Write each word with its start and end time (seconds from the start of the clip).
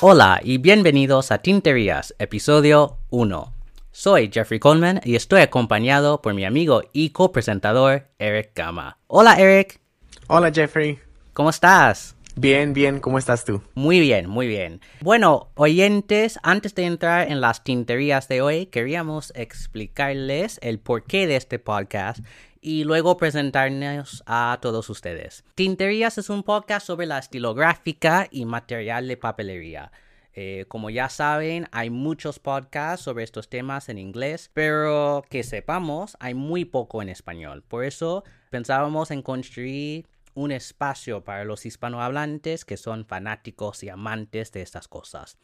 Hola 0.00 0.40
y 0.44 0.58
bienvenidos 0.58 1.32
a 1.32 1.38
Tinterías, 1.38 2.14
episodio 2.18 2.98
1. 3.10 3.52
Soy 3.90 4.30
Jeffrey 4.32 4.60
Coleman 4.60 5.00
y 5.04 5.16
estoy 5.16 5.40
acompañado 5.40 6.22
por 6.22 6.34
mi 6.34 6.44
amigo 6.44 6.82
y 6.92 7.10
copresentador 7.10 8.08
Eric 8.18 8.52
Gama. 8.54 8.98
Hola 9.08 9.34
Eric. 9.34 9.80
Hola 10.28 10.52
Jeffrey. 10.52 11.00
¿Cómo 11.32 11.50
estás? 11.50 12.14
Bien, 12.40 12.72
bien, 12.72 13.00
¿cómo 13.00 13.18
estás 13.18 13.44
tú? 13.44 13.62
Muy 13.74 13.98
bien, 13.98 14.30
muy 14.30 14.46
bien. 14.46 14.80
Bueno, 15.00 15.50
oyentes, 15.56 16.38
antes 16.44 16.72
de 16.76 16.84
entrar 16.84 17.32
en 17.32 17.40
las 17.40 17.64
tinterías 17.64 18.28
de 18.28 18.42
hoy, 18.42 18.66
queríamos 18.66 19.32
explicarles 19.34 20.60
el 20.62 20.78
porqué 20.78 21.26
de 21.26 21.34
este 21.34 21.58
podcast 21.58 22.20
y 22.60 22.84
luego 22.84 23.16
presentarnos 23.16 24.22
a 24.24 24.56
todos 24.62 24.88
ustedes. 24.88 25.42
Tinterías 25.56 26.16
es 26.16 26.30
un 26.30 26.44
podcast 26.44 26.86
sobre 26.86 27.06
la 27.06 27.18
estilográfica 27.18 28.28
y 28.30 28.44
material 28.44 29.08
de 29.08 29.16
papelería. 29.16 29.90
Eh, 30.32 30.66
como 30.68 30.90
ya 30.90 31.08
saben, 31.08 31.66
hay 31.72 31.90
muchos 31.90 32.38
podcasts 32.38 33.04
sobre 33.04 33.24
estos 33.24 33.48
temas 33.48 33.88
en 33.88 33.98
inglés, 33.98 34.52
pero 34.54 35.24
que 35.28 35.42
sepamos, 35.42 36.16
hay 36.20 36.34
muy 36.34 36.64
poco 36.64 37.02
en 37.02 37.08
español. 37.08 37.64
Por 37.66 37.84
eso 37.84 38.22
pensábamos 38.50 39.10
en 39.10 39.22
construir 39.22 40.06
un 40.38 40.52
espacio 40.52 41.24
para 41.24 41.44
los 41.44 41.66
hispanohablantes 41.66 42.64
que 42.64 42.76
son 42.76 43.04
fanáticos 43.04 43.82
y 43.82 43.88
amantes 43.88 44.52
de 44.52 44.62
estas 44.62 44.86
cosas. 44.86 45.36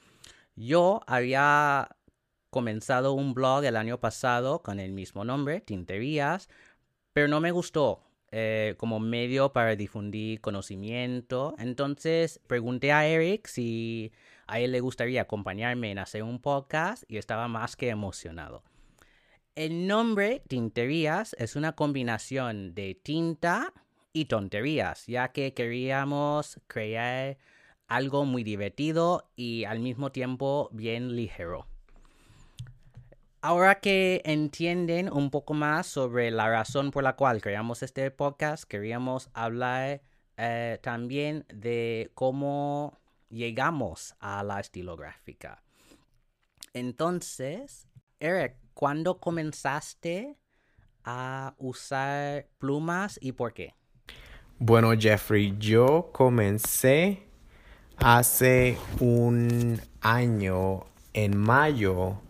Yo 0.55 1.01
había 1.09 1.97
comenzado 2.51 3.13
un 3.13 3.35
blog 3.35 3.65
el 3.65 3.77
año 3.77 3.99
pasado 3.99 4.63
con 4.63 4.79
el 4.79 4.93
mismo 4.93 5.25
nombre, 5.25 5.61
Tinterías, 5.61 6.49
pero 7.13 7.27
no 7.27 7.41
me 7.41 7.51
gustó 7.51 8.05
eh, 8.31 8.77
como 8.79 9.01
medio 9.01 9.53
para 9.53 9.75
difundir 9.75 10.41
conocimiento. 10.41 11.57
Entonces 11.59 12.41
pregunté 12.47 12.93
a 12.93 13.05
Eric 13.05 13.49
si 13.49 14.13
a 14.47 14.61
él 14.61 14.71
le 14.71 14.79
gustaría 14.79 15.23
acompañarme 15.23 15.91
en 15.91 15.99
hacer 15.99 16.23
un 16.23 16.39
podcast 16.39 17.03
y 17.09 17.17
estaba 17.17 17.49
más 17.49 17.75
que 17.75 17.89
emocionado. 17.89 18.63
El 19.57 19.89
nombre 19.89 20.45
Tinterías 20.47 21.35
es 21.37 21.57
una 21.57 21.73
combinación 21.73 22.77
de 22.77 22.95
tinta 22.95 23.73
y 24.15 24.27
tonterías, 24.27 25.07
ya 25.07 25.33
que 25.33 25.53
queríamos 25.53 26.61
crear 26.69 27.37
algo 27.89 28.25
muy 28.25 28.45
divertido 28.45 29.29
y 29.37 29.65
al 29.65 29.81
mismo 29.81 30.13
tiempo 30.13 30.71
bien 30.73 31.17
ligero. 31.17 31.67
Ahora 33.43 33.81
que 33.81 34.23
entienden 34.25 35.13
un 35.13 35.31
poco 35.31 35.53
más 35.53 35.87
sobre 35.87 36.31
la 36.31 36.49
razón 36.49 36.93
por 36.93 37.03
la 37.03 37.17
cual 37.17 37.43
creamos 37.43 37.83
este 37.83 38.11
podcast, 38.11 38.65
queríamos 38.65 39.29
hablar 39.35 40.01
eh, 40.39 40.79
también 40.81 41.45
de 41.53 42.11
cómo 42.15 42.99
llegamos 43.29 44.15
a 44.21 44.43
la 44.45 44.61
estilográfica. 44.61 45.63
Entonces, 46.73 47.89
Eric, 48.21 48.57
¿cuándo 48.75 49.19
comenzaste 49.19 50.39
a 51.03 51.55
usar 51.59 52.49
plumas 52.59 53.19
y 53.21 53.33
por 53.33 53.53
qué? 53.53 53.75
Bueno, 54.61 54.93
Jeffrey, 54.97 55.57
yo 55.59 56.11
comencé 56.13 57.25
hace 57.99 58.79
un 59.01 59.81
año, 60.01 60.85
en 61.13 61.37
mayo, 61.37 62.21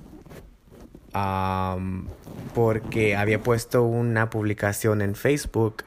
porque 2.55 3.15
había 3.15 3.43
puesto 3.43 3.83
una 3.83 4.31
publicación 4.31 5.03
en 5.03 5.15
Facebook 5.15 5.85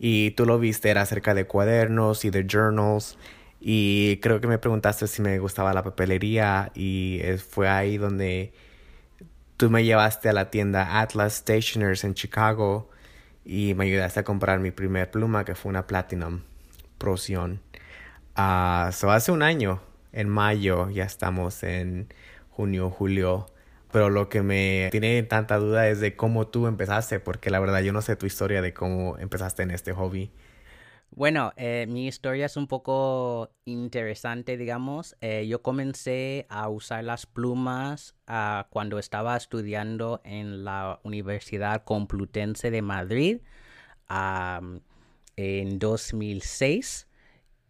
y 0.00 0.32
tú 0.32 0.44
lo 0.44 0.58
viste, 0.58 0.90
era 0.90 1.02
acerca 1.02 1.34
de 1.34 1.46
cuadernos 1.46 2.24
y 2.24 2.30
de 2.30 2.46
journals. 2.50 3.16
Y 3.60 4.18
creo 4.18 4.40
que 4.40 4.48
me 4.48 4.58
preguntaste 4.58 5.06
si 5.06 5.22
me 5.22 5.38
gustaba 5.38 5.72
la 5.72 5.84
papelería 5.84 6.72
y 6.74 7.20
fue 7.48 7.68
ahí 7.68 7.96
donde 7.96 8.52
tú 9.56 9.70
me 9.70 9.84
llevaste 9.84 10.28
a 10.28 10.32
la 10.32 10.50
tienda 10.50 11.00
Atlas 11.00 11.34
Stationers 11.34 12.02
en 12.02 12.14
Chicago 12.14 12.90
y 13.46 13.74
me 13.74 13.84
ayudaste 13.84 14.20
a 14.20 14.24
comprar 14.24 14.58
mi 14.58 14.72
primer 14.72 15.10
pluma 15.10 15.44
que 15.44 15.54
fue 15.54 15.70
una 15.70 15.86
Platinum 15.86 16.42
Procyon. 16.98 17.60
Uh, 18.36 18.92
so 18.92 19.10
hace 19.10 19.32
un 19.32 19.42
año, 19.42 19.80
en 20.12 20.28
mayo, 20.28 20.90
ya 20.90 21.04
estamos 21.04 21.62
en 21.62 22.12
junio, 22.50 22.90
julio 22.90 23.46
pero 23.96 24.10
lo 24.10 24.28
que 24.28 24.42
me 24.42 24.88
tiene 24.90 25.22
tanta 25.22 25.56
duda 25.56 25.88
es 25.88 26.00
de 26.00 26.16
cómo 26.16 26.48
tú 26.48 26.66
empezaste, 26.66 27.18
porque 27.18 27.48
la 27.48 27.60
verdad 27.60 27.80
yo 27.80 27.94
no 27.94 28.02
sé 28.02 28.14
tu 28.14 28.26
historia 28.26 28.60
de 28.60 28.74
cómo 28.74 29.16
empezaste 29.18 29.62
en 29.62 29.70
este 29.70 29.94
hobby. 29.94 30.30
Bueno, 31.16 31.54
eh, 31.56 31.86
mi 31.88 32.06
historia 32.08 32.44
es 32.44 32.58
un 32.58 32.66
poco 32.66 33.50
interesante, 33.64 34.58
digamos. 34.58 35.16
Eh, 35.22 35.46
yo 35.48 35.62
comencé 35.62 36.44
a 36.50 36.68
usar 36.68 37.04
las 37.04 37.24
plumas 37.24 38.14
ah, 38.26 38.66
cuando 38.68 38.98
estaba 38.98 39.34
estudiando 39.34 40.20
en 40.24 40.62
la 40.62 41.00
Universidad 41.04 41.84
Complutense 41.84 42.70
de 42.70 42.82
Madrid 42.82 43.40
en 45.36 45.78
2006. 45.78 47.08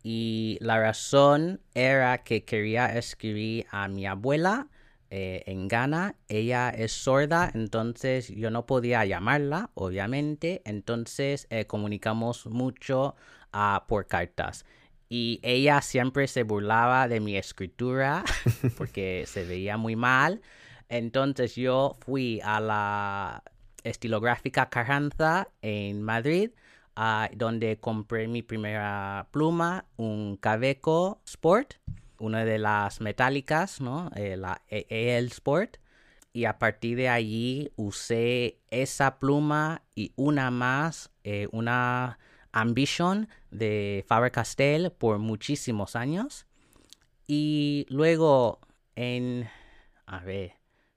Y 0.02 0.58
la 0.60 0.80
razón 0.80 1.60
era 1.72 2.24
que 2.24 2.44
quería 2.44 2.98
escribir 2.98 3.66
a 3.70 3.86
mi 3.86 4.06
abuela 4.06 4.66
eh, 5.10 5.44
en 5.46 5.68
Ghana. 5.68 6.16
Ella 6.28 6.70
es 6.70 6.92
sorda, 6.92 7.50
entonces 7.54 8.28
yo 8.28 8.50
no 8.50 8.66
podía 8.66 9.04
llamarla, 9.04 9.70
obviamente. 9.74 10.62
Entonces 10.64 11.46
eh, 11.50 11.66
comunicamos 11.66 12.46
mucho 12.46 13.14
uh, 13.54 13.86
por 13.86 14.06
cartas. 14.06 14.64
Y 15.08 15.38
ella 15.42 15.82
siempre 15.82 16.26
se 16.26 16.42
burlaba 16.42 17.06
de 17.06 17.20
mi 17.20 17.36
escritura 17.36 18.24
porque 18.76 19.24
se 19.26 19.44
veía 19.44 19.76
muy 19.76 19.94
mal. 19.94 20.42
Entonces 20.88 21.54
yo 21.54 21.96
fui 22.00 22.40
a 22.42 22.60
la 22.60 23.42
estilográfica 23.84 24.68
Carranza 24.68 25.48
en 25.62 26.02
Madrid, 26.02 26.50
uh, 26.96 27.32
donde 27.36 27.78
compré 27.78 28.26
mi 28.26 28.42
primera 28.42 29.28
pluma, 29.30 29.86
un 29.96 30.36
Caveco 30.36 31.20
Sport 31.24 31.74
una 32.19 32.44
de 32.44 32.59
las 32.59 33.00
metálicas, 33.00 33.81
¿no? 33.81 34.10
Eh, 34.16 34.37
la 34.37 34.62
EL 34.69 35.27
Sport. 35.27 35.78
Y 36.32 36.44
a 36.44 36.59
partir 36.59 36.97
de 36.99 37.09
allí 37.09 37.72
usé 37.77 38.59
esa 38.71 39.19
pluma 39.19 39.82
y 39.94 40.12
una 40.16 40.50
más, 40.50 41.10
eh, 41.25 41.49
una 41.50 42.19
Ambition 42.53 43.28
de 43.50 44.04
Faber-Castell 44.06 44.91
por 44.91 45.19
muchísimos 45.19 45.97
años. 45.97 46.47
Y 47.27 47.87
luego 47.88 48.60
en, 48.94 49.48
a 50.06 50.21
ver, 50.21 50.53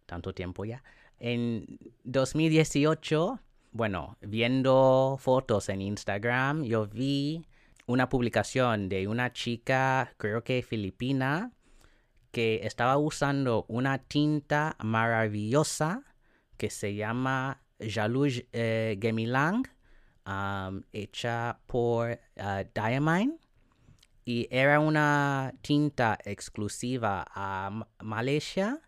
tanto 0.06 0.34
tiempo 0.34 0.66
ya, 0.66 0.84
en 1.20 1.80
2018, 2.06 3.40
bueno, 3.72 4.18
viendo 4.22 5.18
fotos 5.20 5.70
en 5.70 5.82
Instagram, 5.82 6.64
yo 6.64 6.88
vi 6.88 7.46
una 7.90 8.08
publicación 8.08 8.88
de 8.88 9.08
una 9.08 9.34
chica, 9.34 10.14
creo 10.18 10.44
que 10.44 10.62
filipina, 10.62 11.54
que 12.32 12.62
estaba 12.64 12.98
usando 12.98 13.66
una 13.68 13.98
tinta 13.98 14.78
maravillosa 14.84 16.04
que 16.58 16.70
se 16.70 16.94
llama 16.94 17.64
Jalouge 17.80 18.48
eh, 18.54 19.00
Gemilang, 19.02 19.68
hecha 20.92 21.62
por 21.66 22.12
uh, 22.12 22.64
Diamine. 22.76 23.40
Y 24.24 24.48
era 24.52 24.80
una 24.80 25.56
tinta 25.64 26.20
exclusiva 26.24 27.26
a 27.34 27.88
Malaysia. 28.04 28.82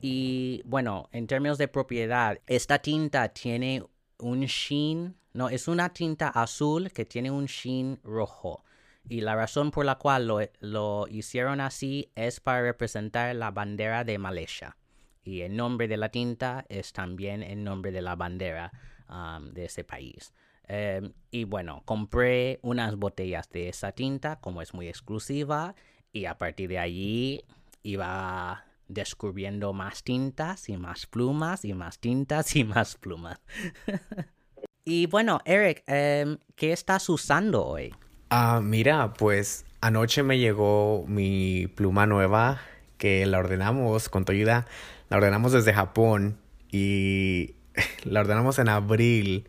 Y 0.00 0.62
bueno, 0.64 1.10
en 1.12 1.26
términos 1.26 1.58
de 1.58 1.68
propiedad, 1.68 2.40
esta 2.46 2.78
tinta 2.78 3.28
tiene 3.28 3.84
un 4.16 4.40
sheen 4.46 5.19
no, 5.32 5.48
es 5.48 5.68
una 5.68 5.92
tinta 5.92 6.28
azul 6.28 6.90
que 6.92 7.04
tiene 7.04 7.30
un 7.30 7.46
sheen 7.46 8.00
rojo. 8.02 8.64
Y 9.08 9.22
la 9.22 9.34
razón 9.34 9.70
por 9.70 9.84
la 9.84 9.96
cual 9.96 10.30
lo, 10.60 11.08
hicieron 11.08 11.60
así 11.60 12.10
es 12.14 12.40
para 12.40 12.62
representar 12.62 13.34
la 13.34 13.50
bandera 13.50 14.04
de 14.04 14.18
Malaysia. 14.18 14.76
Y 15.24 15.40
el 15.42 15.56
nombre 15.56 15.88
de 15.88 15.96
la 15.96 16.10
tinta 16.10 16.64
es 16.68 16.92
también 16.92 17.42
el 17.42 17.64
nombre 17.64 17.92
de 17.92 18.02
la 18.02 18.16
bandera 18.16 18.72
um, 19.08 19.52
de 19.52 19.66
ese 19.66 19.84
país. 19.84 20.32
Em, 20.64 21.12
y 21.30 21.44
bueno, 21.44 21.82
compré 21.84 22.60
unas 22.62 22.96
botellas 22.96 23.48
de 23.50 23.68
esa 23.68 23.92
tinta, 23.92 24.40
como 24.40 24.62
es 24.62 24.74
muy 24.74 24.88
exclusiva, 24.88 25.74
y 26.12 26.26
a 26.26 26.38
partir 26.38 26.68
de 26.68 26.78
allí 26.78 27.44
iba 27.82 28.64
descubriendo 28.88 29.72
más 29.72 30.02
tintas 30.02 30.68
y 30.68 30.76
más 30.76 31.06
plumas 31.06 31.64
y 31.64 31.74
más 31.74 31.98
tintas 31.98 32.54
y 32.56 32.64
más 32.64 32.96
plumas. 32.96 33.40
Y 34.84 35.06
bueno, 35.06 35.40
Eric, 35.44 35.82
em, 35.86 36.38
¿qué 36.56 36.72
estás 36.72 37.08
usando 37.08 37.64
hoy? 37.64 37.94
Ah, 38.30 38.60
mira, 38.62 39.12
pues 39.12 39.64
anoche 39.80 40.22
me 40.22 40.38
llegó 40.38 41.04
mi 41.06 41.66
pluma 41.66 42.06
nueva 42.06 42.60
que 42.96 43.26
la 43.26 43.38
ordenamos 43.38 44.08
con 44.08 44.24
tu 44.24 44.32
ayuda. 44.32 44.66
La 45.08 45.18
ordenamos 45.18 45.52
desde 45.52 45.72
Japón 45.72 46.38
y 46.70 47.54
la 48.04 48.20
ordenamos 48.20 48.58
en 48.58 48.68
abril 48.68 49.48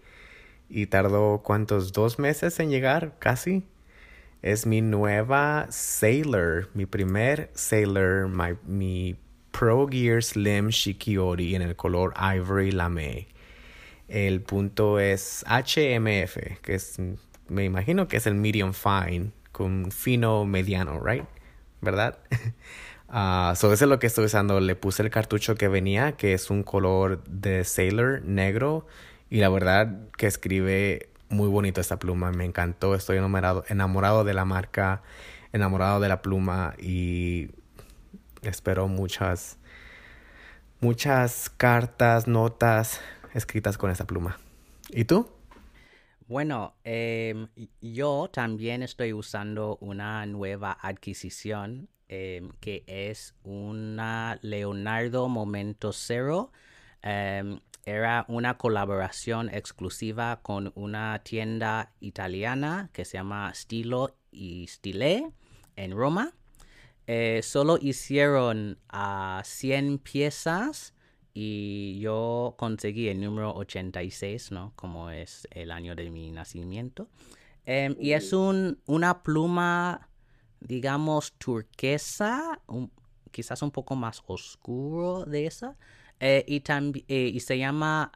y 0.69 0.87
tardó 0.87 1.41
cuántos, 1.43 1.93
dos 1.93 2.19
meses 2.19 2.59
en 2.59 2.69
llegar, 2.69 3.17
casi. 3.19 3.63
Es 4.41 4.65
mi 4.65 4.81
nueva 4.81 5.67
Sailor, 5.69 6.69
mi 6.73 6.85
primer 6.85 7.51
Sailor, 7.53 8.27
mi 8.65 9.15
Pro 9.51 9.87
Gear 9.87 10.23
Slim 10.23 10.69
Shikiori 10.69 11.55
en 11.55 11.61
el 11.61 11.75
color 11.75 12.13
Ivory 12.17 12.71
Lame. 12.71 13.27
El 14.11 14.41
punto 14.41 14.99
es 14.99 15.45
HMF, 15.47 16.59
que 16.61 16.75
es, 16.75 16.97
me 17.47 17.63
imagino 17.63 18.09
que 18.09 18.17
es 18.17 18.27
el 18.27 18.35
medium 18.35 18.73
fine, 18.73 19.31
con 19.53 19.89
fino 19.89 20.43
mediano, 20.43 20.99
right? 21.01 21.23
¿Verdad? 21.79 22.19
Uh, 23.07 23.55
so 23.55 23.71
eso 23.71 23.85
es 23.85 23.89
lo 23.89 23.99
que 23.99 24.07
estoy 24.07 24.25
usando. 24.25 24.59
Le 24.59 24.75
puse 24.75 25.01
el 25.01 25.11
cartucho 25.11 25.55
que 25.55 25.69
venía, 25.69 26.11
que 26.17 26.33
es 26.33 26.49
un 26.49 26.63
color 26.63 27.23
de 27.23 27.63
Sailor 27.63 28.21
negro. 28.25 28.85
Y 29.29 29.37
la 29.37 29.47
verdad 29.47 30.09
que 30.17 30.27
escribe 30.27 31.07
muy 31.29 31.47
bonito 31.47 31.79
esta 31.79 31.97
pluma. 31.97 32.33
Me 32.33 32.43
encantó. 32.43 32.95
Estoy 32.95 33.15
enamorado, 33.15 33.63
enamorado 33.69 34.25
de 34.25 34.33
la 34.33 34.43
marca, 34.43 35.03
enamorado 35.53 36.01
de 36.01 36.09
la 36.09 36.21
pluma. 36.21 36.73
Y 36.77 37.51
espero 38.41 38.89
muchas, 38.89 39.57
muchas 40.81 41.49
cartas, 41.49 42.27
notas 42.27 42.99
escritas 43.33 43.77
con 43.77 43.91
esta 43.91 44.05
pluma. 44.05 44.37
¿Y 44.89 45.05
tú? 45.05 45.29
Bueno, 46.27 46.75
em, 46.83 47.47
yo 47.81 48.29
también 48.31 48.83
estoy 48.83 49.13
usando 49.13 49.77
una 49.81 50.25
nueva 50.25 50.77
adquisición 50.81 51.89
Em, 52.13 52.49
que 52.59 52.83
es 52.87 53.35
una 53.43 54.37
Leonardo 54.41 55.29
Momento 55.29 55.93
Cero. 55.93 56.51
Em, 57.01 57.61
era 57.85 58.25
una 58.27 58.57
colaboración 58.57 59.47
exclusiva 59.47 60.41
con 60.41 60.73
una 60.75 61.21
tienda 61.23 61.93
italiana 62.01 62.89
que 62.91 63.05
se 63.05 63.17
llama 63.17 63.53
Stilo 63.55 64.17
y 64.29 64.67
Stile 64.67 65.31
en 65.77 65.95
Roma. 65.95 66.33
Eh, 67.07 67.39
solo 67.43 67.77
hicieron 67.81 68.77
a 68.89 69.41
100 69.45 69.97
piezas 69.99 70.93
y 71.33 71.99
yo 71.99 72.55
conseguí 72.57 73.07
el 73.07 73.21
número 73.21 73.53
86, 73.55 74.51
¿no? 74.51 74.73
Como 74.75 75.09
es 75.09 75.47
el 75.51 75.71
año 75.71 75.95
de 75.95 76.09
mi 76.09 76.31
nacimiento. 76.31 77.07
Em, 77.65 77.95
y 77.99 78.13
es 78.13 78.33
un, 78.33 78.79
una 78.85 79.23
pluma 79.23 80.09
digamos, 80.61 81.33
turquesa, 81.33 82.61
quizás 83.31 83.61
un 83.61 83.71
poco 83.71 83.95
más 83.95 84.23
oscuro 84.27 85.25
de 85.25 85.47
esa. 85.47 85.75
Eh, 86.23 86.45
y, 86.47 86.63
eh, 87.07 87.31
y 87.33 87.39
se 87.39 87.57
llama 87.57 88.11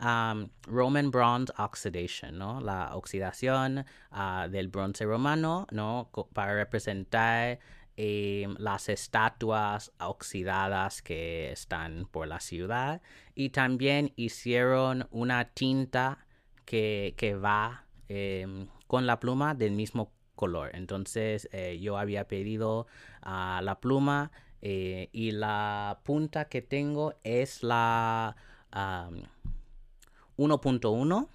Roman 0.68 1.10
Bronze 1.10 1.52
Oxidation, 1.58 2.38
¿no? 2.38 2.62
La 2.62 2.96
oxidación 2.96 3.84
ah, 4.12 4.48
del 4.50 4.68
bronce 4.68 5.06
romano, 5.06 5.66
¿no? 5.72 6.12
Para 6.34 6.54
representar 6.54 7.60
em, 7.98 8.56
las 8.60 8.90
estatuas 8.90 9.92
oxidadas 10.00 11.02
que 11.02 11.52
están 11.52 12.08
por 12.12 12.28
la 12.28 12.40
ciudad. 12.40 13.02
Y 13.36 13.50
también 13.50 14.14
hicieron 14.16 15.08
una 15.12 15.46
tinta 15.46 16.26
que, 16.66 17.14
que 17.18 17.36
va 17.36 17.86
em, 18.08 18.68
con 18.88 19.08
la 19.08 19.20
pluma 19.20 19.56
del 19.56 19.74
mismo 19.74 20.12
color. 20.36 20.70
Entonces 20.74 21.50
eh, 21.52 21.80
yo 21.80 21.98
había 21.98 22.28
pedido 22.28 22.86
a 23.22 23.62
la 23.64 23.80
pluma 23.80 24.32
eh, 24.62 25.10
y 25.12 25.32
la 25.32 26.02
punta 26.04 26.46
que 26.46 26.62
tengo 26.62 27.16
es 27.24 27.64
la 27.64 28.36
1.1, 28.72 31.28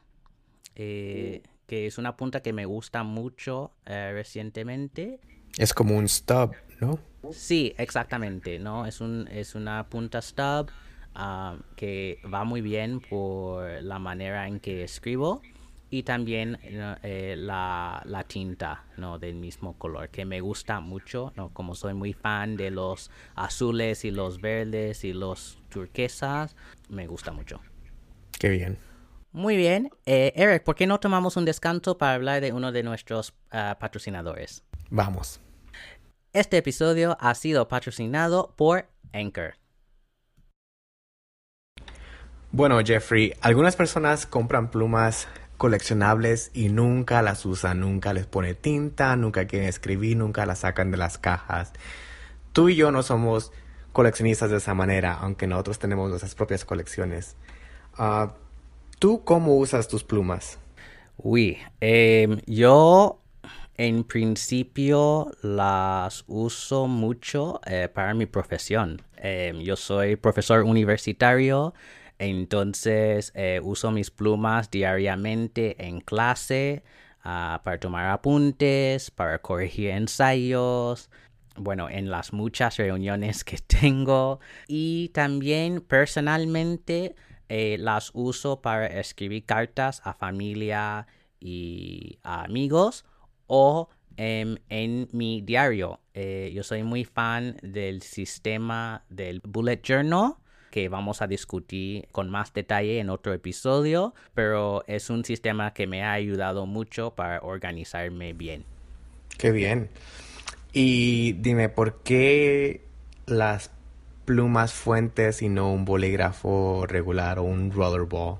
eh, 0.76 1.42
que 1.66 1.86
es 1.86 1.98
una 1.98 2.16
punta 2.16 2.40
que 2.42 2.52
me 2.52 2.66
gusta 2.66 3.02
mucho 3.02 3.72
recientemente. 3.84 5.18
Es 5.56 5.75
como 5.75 5.97
un 5.97 6.08
stub, 6.08 6.55
¿no? 6.81 6.99
Sí, 7.32 7.75
exactamente, 7.76 8.58
¿no? 8.58 8.87
Es, 8.87 9.00
un, 9.00 9.29
es 9.29 9.55
una 9.55 9.88
punta 9.88 10.23
stub 10.23 10.70
que 11.76 12.19
va 12.32 12.44
muy 12.44 12.61
bien 12.61 13.00
por 13.00 13.82
la 13.82 13.99
manera 13.99 14.47
en 14.47 14.61
que 14.61 14.85
escribo 14.85 15.43
y 15.91 16.05
también 16.05 16.58
eh, 16.62 17.35
la, 17.37 18.00
la, 18.05 18.25
tinta 18.25 18.85
¿no? 18.97 19.19
del 19.19 19.35
mismo 19.35 19.76
color 19.76 20.08
que 20.08 20.25
me 20.25 20.41
gusta 20.41 20.79
mucho 20.79 21.32
¿no? 21.35 21.52
como 21.52 21.75
soy 21.75 21.94
muy 21.94 22.12
fan 22.12 22.56
de 22.56 22.70
los 22.70 23.11
azules 23.35 24.05
y 24.05 24.12
los 24.12 24.41
verdes 24.41 25.05
y 25.05 25.12
los 25.12 25.58
turquesas 25.69 26.55
me 26.88 27.08
gusta 27.08 27.32
mucho 27.32 27.61
qué 28.38 28.50
bien 28.50 28.79
muy 29.32 29.56
bien 29.56 29.91
eh, 30.06 30.32
Eric 30.37 30.62
¿por 30.62 30.76
qué 30.76 30.87
no 30.87 31.00
tomamos 31.00 31.37
un 31.37 31.44
descanso 31.44 31.99
para 31.99 32.14
hablar 32.14 32.41
de 32.41 32.52
uno 32.52 32.70
de 32.70 32.85
nuestros 32.85 33.35
ah, 33.50 33.76
patrocinadores? 33.81 34.62
Vamos 34.90 35.40
este 36.32 36.58
episodio 36.58 37.16
ha 37.20 37.34
sido 37.34 37.69
patrocinado 37.69 38.54
por 38.56 38.87
Anchor 39.12 39.54
bueno, 42.52 42.81
Jeffrey, 42.84 43.32
algunas 43.42 43.76
personas 43.76 44.26
compran 44.26 44.72
plumas 44.72 45.28
coleccionables 45.56 46.50
y 46.52 46.69
nunca 46.69 47.22
las 47.22 47.46
usan, 47.46 47.78
nunca 47.78 48.12
les 48.12 48.26
pone 48.26 48.54
tinta, 48.54 49.14
nunca 49.14 49.46
quieren 49.46 49.69
escribir, 49.69 50.16
nunca 50.16 50.46
las 50.46 50.60
sacan 50.60 50.90
de 50.90 50.96
las 50.96 51.16
cajas. 51.16 51.72
Tú 52.52 52.69
y 52.69 52.75
yo 52.75 52.90
no 52.90 53.04
somos 53.04 53.52
coleccionistas 53.92 54.50
de 54.50 54.56
esa 54.56 54.75
manera, 54.75 55.14
aunque 55.20 55.46
nosotros 55.46 55.78
tenemos 55.78 56.08
nuestras 56.08 56.34
propias 56.34 56.64
colecciones. 56.64 57.37
Ah, 57.96 58.32
¿Tú 58.98 59.22
cómo 59.22 59.56
usas 59.56 59.87
tus 59.87 60.02
plumas? 60.02 60.58
Uy, 61.19 61.58
em, 61.81 62.40
yo 62.46 63.19
en 63.80 64.04
principio 64.04 65.30
las 65.40 66.24
uso 66.26 66.86
mucho 66.86 67.62
eh, 67.64 67.88
para 67.88 68.12
mi 68.12 68.26
profesión. 68.26 69.00
Em, 69.16 69.60
yo 69.60 69.74
soy 69.74 70.16
profesor 70.16 70.64
universitario 70.64 71.72
entonces 72.18 73.32
eh, 73.34 73.58
uso 73.64 73.90
mis 73.90 74.10
plumas 74.10 74.70
diariamente 74.70 75.86
en 75.86 76.02
clase 76.02 76.82
ah, 77.24 77.62
para 77.64 77.80
tomar 77.80 78.10
apuntes, 78.10 79.10
para 79.10 79.38
corregir 79.40 79.88
ensayos, 79.88 81.08
bueno, 81.56 81.88
en 81.88 82.10
las 82.10 82.34
muchas 82.34 82.76
reuniones 82.76 83.44
que 83.44 83.56
tengo 83.80 84.40
y 84.68 85.08
también 85.14 85.80
personalmente 85.80 87.14
eh, 87.48 87.78
las 87.80 88.10
uso 88.12 88.60
para 88.60 88.88
escribir 88.88 89.46
cartas 89.46 90.02
a 90.04 90.12
familia 90.12 91.06
y 91.40 92.18
amigos 92.22 93.06
o 93.52 93.88
em, 94.16 94.59
en 94.69 95.09
mi 95.12 95.42
diario. 95.42 95.99
Eh, 96.14 96.52
yo 96.54 96.62
soy 96.62 96.85
muy 96.85 97.04
fan 97.04 97.57
del 97.62 98.00
sistema 98.02 99.04
del 99.09 99.40
bullet 99.40 99.83
journal 99.83 100.35
que 100.71 100.88
vamos 100.88 101.21
a 101.21 101.26
discutir 101.26 102.07
con 102.12 102.30
más 102.30 102.52
detalle 102.52 103.00
en 103.00 103.11
otro 103.11 103.33
episodio, 103.33 104.14
pero 104.35 104.85
es 104.87 105.11
un 105.11 105.25
sistema 105.25 105.75
que 105.75 105.88
me 105.88 106.04
ha 106.04 106.12
ayudado 106.12 106.64
mucho 106.64 107.11
para 107.16 107.40
organizarme 107.40 108.35
bien. 108.35 108.64
Qué 109.37 109.50
bien. 109.50 109.90
Y 110.73 111.33
dime, 111.33 111.69
¿por 111.69 112.02
qué 112.04 112.87
las 113.26 113.73
plumas 114.26 114.73
fuentes 114.73 115.42
y 115.42 115.49
no 115.49 115.73
un 115.73 115.85
bolígrafo 115.85 116.87
regular 116.87 117.40
o 117.40 117.42
un 117.42 117.73
rollerball? 117.73 118.38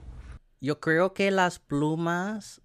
Yo 0.61 0.79
creo 0.79 1.15
que 1.15 1.33
las 1.33 1.59
plumas 1.59 2.63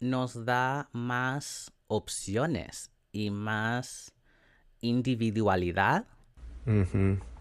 nos 0.00 0.44
da 0.44 0.88
más 0.92 1.72
opciones 1.86 2.90
y 3.12 3.30
más 3.30 4.12
individualidad. 4.80 6.06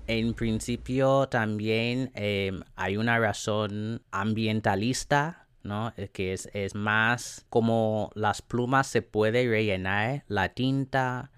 En 0.07 0.33
principio 0.33 1.27
también 1.29 2.11
em, 2.15 2.61
hay 2.75 2.97
una 2.97 3.19
razón 3.19 4.01
ambientalista, 4.11 5.47
¿no? 5.63 5.93
Eh, 5.97 6.09
que 6.09 6.33
es, 6.33 6.75
más 6.75 7.45
como 7.49 8.09
las 8.15 8.41
plumas 8.41 8.87
se 8.87 9.01
puede 9.01 9.47
rellenar 9.47 10.23
la 10.27 10.49
tinta. 10.49 11.31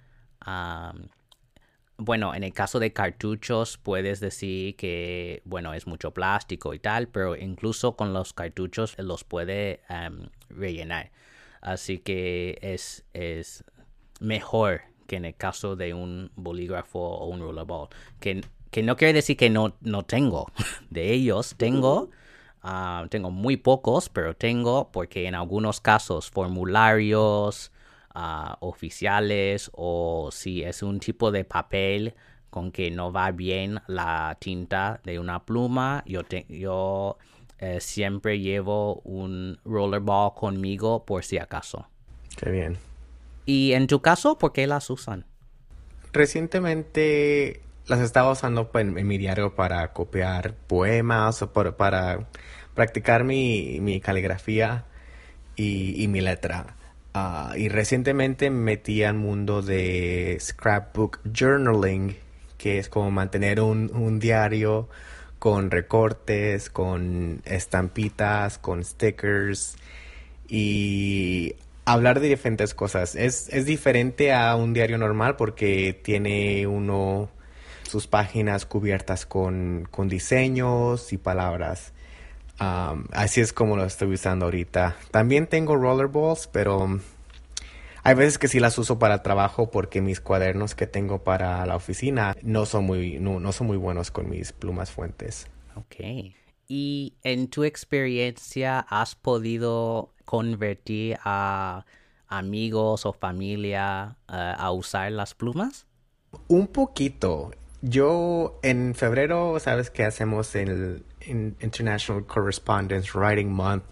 Bueno, 2.03 2.34
en 2.36 2.43
el 2.43 2.53
caso 2.53 2.79
de 2.79 2.93
cartuchos 2.93 3.77
puedes 3.77 4.20
decir 4.20 4.75
que, 4.75 5.41
bueno, 5.46 5.74
es 5.74 5.88
mucho 5.88 6.12
plástico 6.12 6.74
y 6.74 6.79
tal, 6.79 7.08
pero 7.08 7.36
incluso 7.36 7.96
con 7.96 8.13
los 8.13 8.34
cartuchos 8.34 8.96
los 8.98 9.24
puede 9.24 9.81
em, 9.89 10.29
rellenar. 10.50 11.12
Así 11.62 12.00
que 12.00 12.58
es, 12.62 13.05
es 13.13 13.63
mejor 14.20 14.81
que 15.08 15.17
en 15.17 15.25
el 15.25 15.36
caso 15.36 15.75
de 15.75 15.93
un 15.93 16.31
bolígrafo 16.36 17.00
o 17.00 17.27
un 17.27 17.41
rollerball, 17.41 17.89
que 18.20 18.41
que 18.72 18.81
no 18.84 18.96
quiere 18.96 19.13
decir 19.13 19.38
que 19.38 19.50
no, 19.50 19.74
no 19.81 20.03
tengo 20.03 20.48
de 20.89 21.12
ellos, 21.12 21.55
tengo, 21.58 22.10
ah, 22.63 23.05
tengo 23.10 23.29
muy 23.29 23.58
pocos, 23.58 24.10
pero 24.10 24.36
tengo 24.36 24.89
porque 24.91 25.27
en 25.27 25.36
algunos 25.36 25.81
casos 25.81 26.31
formularios 26.31 27.72
oficiales 28.60 29.70
o 29.74 30.30
si 30.32 30.63
es 30.63 30.84
un 30.84 31.00
tipo 31.00 31.32
de 31.32 31.44
papel 31.44 32.13
con 32.50 32.72
que 32.72 32.91
no 32.91 33.12
va 33.13 33.32
bien 33.32 33.80
la 33.88 34.38
tinta 34.39 35.00
de 35.06 35.20
una 35.20 35.46
pluma, 35.46 36.03
yo, 36.06 36.22
yo 36.50 37.18
eh, 37.60 37.80
siempre 37.80 38.39
llevo 38.39 38.96
un 39.03 39.60
rollerball 39.63 40.34
conmigo 40.34 41.06
por 41.06 41.24
si 41.24 41.38
acaso. 41.38 41.88
Qué 42.36 42.50
bien. 42.50 42.77
¿Y 43.46 43.74
en 43.74 43.88
tu 43.88 44.01
caso, 44.01 44.38
por 44.38 44.51
qué 44.51 44.68
las 44.68 44.89
usan? 44.89 45.25
Recientemente 46.12 47.62
las 47.88 48.00
estaba 48.00 48.32
usando 48.32 48.70
en, 48.74 48.94
mi 49.08 49.18
diario 49.18 49.56
para 49.56 49.94
copiar 49.94 50.53
poemas 50.53 51.41
o 51.41 51.51
para 51.51 52.27
practicar 52.74 53.24
mi, 53.24 54.01
caligrafía 54.01 54.86
y, 55.56 56.08
mi 56.08 56.22
letra. 56.22 56.75
Ah, 57.13 57.53
y 57.58 57.68
recientemente 57.68 58.50
me 58.50 58.62
metí 58.62 59.03
al 59.03 59.15
mundo 59.15 59.62
de 59.62 60.38
scrapbook 60.39 61.20
journaling, 61.34 62.15
que 62.58 62.80
es 62.80 62.88
como 62.88 63.12
mantener 63.12 63.60
un, 63.60 63.91
un 63.94 64.20
diario 64.20 64.88
con 65.39 65.72
recortes, 65.72 66.70
con 66.70 67.41
estampitas, 67.46 68.58
con 68.60 68.84
stickers 68.84 69.75
y 70.48 71.56
hablar 71.86 72.20
de 72.20 72.30
diferentes 72.30 72.74
cosas. 72.74 73.15
Es, 73.15 73.50
es 73.50 73.65
diferente 73.65 74.34
a 74.34 74.56
un 74.56 74.74
diario 74.74 74.98
normal 74.98 75.36
porque 75.36 76.00
tiene 76.03 76.68
uno 76.68 77.30
sus 77.84 78.08
páginas 78.08 78.65
cubiertas 78.65 79.25
con, 79.25 79.88
con 79.91 80.08
diseños 80.08 81.12
y 81.12 81.18
palabras. 81.18 81.91
Así 82.62 83.41
es 83.41 83.53
como 83.53 83.75
lo 83.75 83.86
estoy 83.86 84.13
usando 84.13 84.46
ahorita. 84.46 84.96
También 85.12 85.48
tengo 85.48 85.75
rollerballs, 85.75 86.48
pero 86.48 87.00
hay 88.03 88.15
veces 88.15 88.38
que 88.38 88.48
sí 88.48 88.60
las 88.60 88.77
uso 88.77 89.00
para 89.00 89.24
trabajo 89.24 89.70
porque 89.70 90.01
mis 90.01 90.22
cuadernos 90.22 90.75
que 90.75 90.88
tengo 90.88 91.24
para 91.24 91.65
la 91.65 91.75
oficina 91.75 92.36
no 92.41 92.65
son 92.65 92.86
muy, 92.86 93.20
no, 93.20 93.51
son 93.51 93.68
muy 93.68 93.77
buenos 93.77 94.12
con 94.12 94.30
mis 94.30 94.51
plumas 94.51 94.91
fuentes. 94.91 95.48
Ok. 95.75 96.34
¿Y 96.68 97.15
en 97.24 97.50
tu 97.50 97.63
experiencia 97.63 98.80
has 98.80 99.15
podido 99.15 100.13
convertir 100.25 101.18
a 101.24 101.86
amigos 102.27 103.06
o 103.06 103.13
familia 103.13 104.18
eh, 104.32 104.53
a 104.58 104.72
usar 104.72 105.12
las 105.12 105.36
plumas? 105.36 105.86
Un 106.48 106.68
poquito. 106.68 107.51
Yo 107.82 108.60
en 108.62 108.94
febrero, 108.94 109.60
sabes 109.60 109.90
que 109.90 110.04
hacemos 110.06 110.56
el 110.56 111.04
International 111.26 112.26
Correspondence 112.28 113.18
Writing 113.18 113.52
Month, 113.52 113.84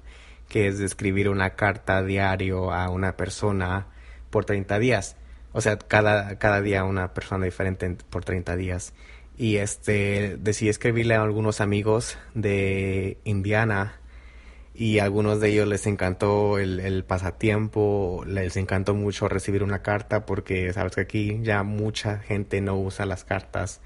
que 0.47 0.67
es 0.67 0.79
escribir 0.79 1.27
una 1.27 1.55
carta 1.55 2.03
diario 2.03 2.71
a 2.71 2.89
una 2.89 3.17
persona 3.17 3.87
por 4.29 4.45
30 4.45 4.77
días. 4.77 5.15
O 5.53 5.61
sea, 5.61 5.77
cada, 5.77 6.37
cada 6.37 6.61
día 6.61 6.83
una 6.83 7.13
persona 7.15 7.45
diferente 7.45 7.97
por 8.11 8.23
30 8.23 8.55
días. 8.55 8.93
Y 9.37 9.57
este 9.57 10.37
decidí 10.37 10.69
escribirle 10.69 11.15
a 11.15 11.23
algunos 11.23 11.59
amigos 11.59 12.17
de 12.35 13.17
Indiana 13.23 13.98
y 14.79 14.99
a 14.99 15.03
algunos 15.03 15.41
de 15.41 15.49
ellos 15.49 15.67
les 15.67 15.85
encantó 15.87 16.57
el, 16.57 16.79
el, 16.79 17.03
pasatiempo, 17.03 18.23
les 18.25 18.55
encantó 18.55 18.95
mucho 18.95 19.27
recibir 19.27 19.61
una 19.61 19.81
carta 19.81 20.25
porque 20.25 20.71
sabes 20.71 20.95
que 20.95 21.01
aquí 21.01 21.39
ya 21.43 21.63
mucha 21.63 22.19
gente 22.19 22.61
no 22.61 22.77
usa 22.79 23.05
las 23.05 23.25
cartas. 23.25 23.81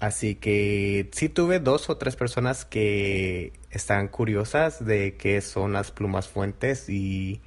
Así 0.00 0.34
que 0.34 1.08
sí 1.12 1.30
tuve 1.30 1.58
dos 1.58 1.88
o 1.88 1.96
tres 1.96 2.16
personas 2.16 2.66
que 2.66 3.54
están 3.70 4.08
curiosas 4.08 4.84
de 4.84 5.16
qué 5.16 5.40
son 5.40 5.72
las 5.72 5.90
plumas 5.90 6.28
fuentes 6.28 6.90
y 6.90 7.40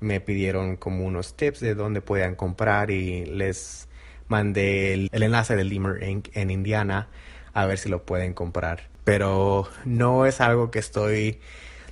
me 0.00 0.22
pidieron 0.22 0.76
como 0.76 1.04
unos 1.04 1.36
tips 1.36 1.60
de 1.60 1.74
dónde 1.74 2.00
podían 2.00 2.36
comprar 2.36 2.90
y 2.90 3.26
les 3.26 3.86
mandé 4.28 4.94
el, 4.94 5.10
enlace 5.12 5.56
del 5.56 5.68
Limmer 5.68 6.02
Inc. 6.02 6.34
en 6.34 6.50
Indiana 6.50 7.08
a 7.52 7.66
ver 7.66 7.76
si 7.76 7.90
lo 7.90 8.06
pueden 8.06 8.32
comprar. 8.32 8.88
Pero 9.04 9.68
no 9.84 10.24
es 10.24 10.40
algo 10.40 10.70
que 10.70 10.78
estoy 10.78 11.40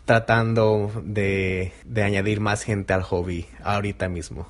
tratando 0.06 0.90
de, 1.04 1.72
añadir 1.96 2.40
más 2.40 2.62
gente 2.62 2.94
al 2.94 3.02
hobby 3.02 3.46
ahorita 3.62 4.08
mismo. 4.08 4.48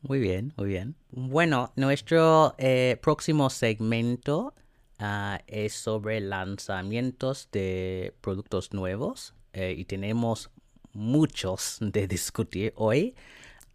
Muy 0.00 0.18
bien, 0.18 0.54
muy 0.56 0.68
bien. 0.68 0.96
Bueno, 1.10 1.72
nuestro 1.76 2.54
eh, 2.58 2.96
próximo 3.02 3.50
segmento 3.50 4.54
ah, 4.98 5.40
es 5.46 5.74
sobre 5.74 6.20
lanzamientos 6.20 7.48
de 7.52 8.14
productos 8.22 8.72
nuevos 8.72 9.34
eh, 9.52 9.74
y 9.76 9.84
tenemos 9.84 10.50
muchos 10.94 11.76
de 11.80 12.08
discutir 12.08 12.72
hoy. 12.76 13.14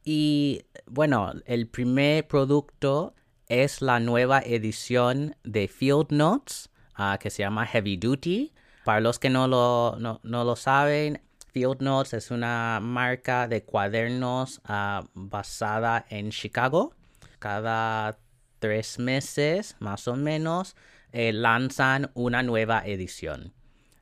Y 0.03 0.65
bueno, 0.87 1.31
el 1.45 1.67
primer 1.67 2.27
producto 2.27 3.13
es 3.47 3.81
la 3.83 3.99
nueva 3.99 4.39
edición 4.39 5.35
de 5.43 5.67
Field 5.67 6.07
Notes 6.09 6.71
ah, 6.95 7.19
que 7.21 7.29
se 7.29 7.43
llama 7.43 7.67
Heavy 7.67 7.97
Duty. 7.97 8.51
Para 8.83 8.99
los 8.99 9.19
que 9.19 9.29
no 9.29 9.47
lo, 9.47 9.97
no, 9.99 10.19
lo 10.23 10.55
saben, 10.55 11.21
Field 11.51 11.81
Notes 11.81 12.13
es 12.13 12.31
una 12.31 12.79
marca 12.81 13.47
de 13.47 13.63
cuadernos 13.63 14.61
ah, 14.65 15.05
basada 15.13 16.05
en 16.09 16.31
Chicago. 16.31 16.93
Cada 17.39 18.17
tres 18.59 18.99
meses, 18.99 19.75
más 19.79 20.07
o 20.07 20.15
menos, 20.15 20.75
eh, 21.11 21.31
lanzan 21.31 22.11
una 22.13 22.43
nueva 22.43 22.81
edición. 22.85 23.53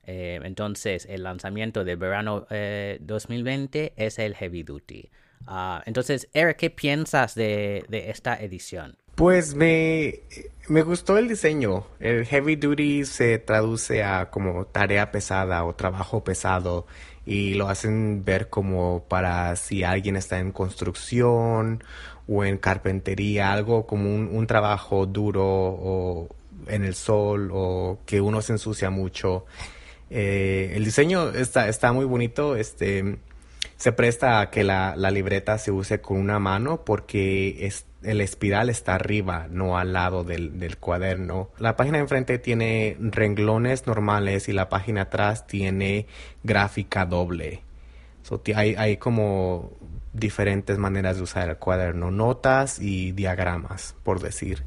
Eh, 0.03 0.39
entonces, 0.43 1.05
el 1.05 1.23
lanzamiento 1.23 1.83
de 1.83 1.95
verano 1.95 2.47
2020 2.99 3.83
eh, 3.85 3.93
es 3.97 4.17
el 4.19 4.35
Heavy 4.35 4.63
Duty. 4.63 5.09
Ah, 5.47 5.81
entonces, 5.85 6.29
Eric, 6.33 6.57
¿qué 6.57 6.69
piensas 6.69 7.35
de, 7.35 7.85
esta 7.89 8.35
edición? 8.35 8.97
Pues 9.15 9.55
me, 9.55 10.21
me 10.67 10.83
gustó 10.83 11.17
el 11.17 11.27
diseño. 11.27 11.85
El 11.99 12.25
heavy 12.25 12.55
duty 12.55 13.05
se 13.05 13.39
traduce 13.39 14.03
a 14.03 14.29
como 14.29 14.65
tarea 14.65 15.11
pesada 15.11 15.63
o 15.65 15.75
trabajo 15.75 16.23
pesado 16.23 16.85
y 17.25 17.53
lo 17.53 17.67
hacen 17.69 18.23
ver 18.25 18.49
como 18.49 19.05
para 19.07 19.55
si 19.55 19.83
alguien 19.83 20.15
está 20.15 20.39
en 20.39 20.51
construcción 20.51 21.83
o 22.27 22.43
en 22.45 22.57
carpintería, 22.57 23.51
algo 23.51 23.85
como 23.85 24.13
un, 24.13 24.29
un 24.31 24.47
trabajo 24.47 25.05
duro 25.05 25.45
o 25.45 26.29
en 26.67 26.83
el 26.83 26.95
sol 26.95 27.49
o 27.53 27.99
que 28.05 28.21
uno 28.21 28.41
se 28.41 28.53
ensucia 28.53 28.89
mucho. 28.89 29.45
Eh, 30.09 30.73
el 30.75 30.83
diseño 30.83 31.29
está, 31.29 31.69
está 31.69 31.93
muy 31.93 32.05
bonito. 32.05 32.55
Este, 32.55 33.17
se 33.81 33.91
presta 33.93 34.41
a 34.41 34.51
que 34.51 34.63
la, 34.63 34.93
libreta 35.09 35.57
se 35.57 35.71
use 35.71 36.01
con 36.01 36.17
una 36.17 36.37
mano 36.37 36.85
porque 36.85 37.65
es, 37.65 37.87
el 38.03 38.21
espiral 38.21 38.69
está 38.69 38.93
arriba, 38.93 39.47
no 39.49 39.75
al 39.75 39.91
lado 39.91 40.23
del, 40.23 40.77
cuaderno. 40.77 41.49
La 41.57 41.75
página 41.75 41.97
de 41.97 42.03
enfrente 42.03 42.37
tiene 42.37 42.95
renglones 42.99 43.87
normales 43.87 44.49
y 44.49 44.53
la 44.53 44.69
página 44.69 45.01
atrás 45.01 45.47
tiene 45.47 46.05
gráfica 46.43 47.07
doble. 47.07 47.63
hay, 48.55 48.75
hay 48.75 48.97
como 48.97 49.71
diferentes 50.13 50.77
maneras 50.77 51.17
de 51.17 51.23
usar 51.23 51.49
el 51.49 51.57
cuaderno, 51.57 52.11
notas 52.11 52.77
y 52.79 53.13
diagramas, 53.13 53.95
por 54.03 54.19
decir. 54.19 54.63